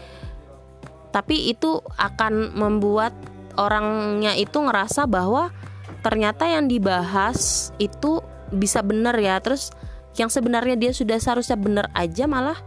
tapi 1.14 1.54
itu 1.54 1.78
akan 1.94 2.58
membuat 2.58 3.14
orangnya 3.54 4.34
itu 4.34 4.58
ngerasa 4.58 5.06
bahwa 5.06 5.54
ternyata 6.02 6.50
yang 6.50 6.66
dibahas 6.66 7.70
itu 7.78 8.18
bisa 8.50 8.82
benar 8.82 9.14
ya. 9.22 9.38
Terus 9.38 9.70
yang 10.18 10.26
sebenarnya 10.26 10.74
dia 10.74 10.90
sudah 10.90 11.18
seharusnya 11.22 11.54
benar 11.54 11.86
aja 11.94 12.26
malah 12.26 12.58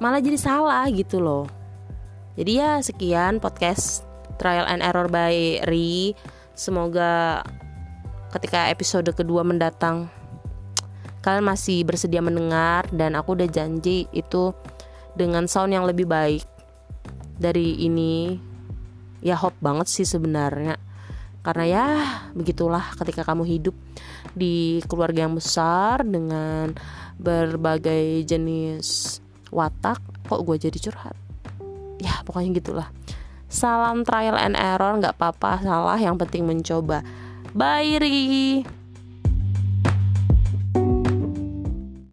malah 0.00 0.20
jadi 0.20 0.40
salah 0.40 0.88
gitu 0.88 1.20
loh. 1.20 1.44
Jadi 2.40 2.52
ya 2.60 2.80
sekian 2.80 3.36
podcast 3.40 4.04
trial 4.40 4.64
and 4.64 4.80
error 4.80 5.08
by 5.12 5.60
Ri. 5.68 6.16
Semoga 6.56 7.44
ketika 8.36 8.68
episode 8.68 9.08
kedua 9.16 9.40
mendatang 9.40 10.12
kalian 11.24 11.48
masih 11.48 11.82
bersedia 11.82 12.20
mendengar 12.22 12.86
dan 12.94 13.16
aku 13.16 13.34
udah 13.34 13.48
janji 13.50 14.06
itu 14.12 14.54
dengan 15.16 15.48
sound 15.48 15.72
yang 15.74 15.88
lebih 15.88 16.06
baik 16.06 16.44
dari 17.40 17.80
ini. 17.82 18.38
Ya 19.24 19.34
hope 19.34 19.58
banget 19.58 19.90
sih 19.90 20.06
sebenarnya. 20.06 20.78
Karena 21.42 21.64
ya 21.66 21.86
begitulah 22.36 22.94
ketika 23.00 23.26
kamu 23.26 23.42
hidup 23.48 23.74
di 24.36 24.84
keluarga 24.86 25.26
yang 25.26 25.34
besar 25.34 26.04
dengan 26.06 26.76
berbagai 27.16 28.22
jenis 28.28 29.18
watak 29.50 29.98
kok 30.30 30.42
gue 30.46 30.56
jadi 30.62 30.78
curhat? 30.78 31.16
Ya 31.98 32.22
pokoknya 32.22 32.60
gitulah. 32.60 32.88
Salam 33.50 34.06
trial 34.06 34.38
and 34.38 34.54
error 34.54 34.94
nggak 35.00 35.18
apa-apa 35.18 35.64
salah. 35.64 35.98
Yang 35.98 36.22
penting 36.26 36.46
mencoba 36.46 37.02
bye 37.56 37.96
Ri 37.98 38.60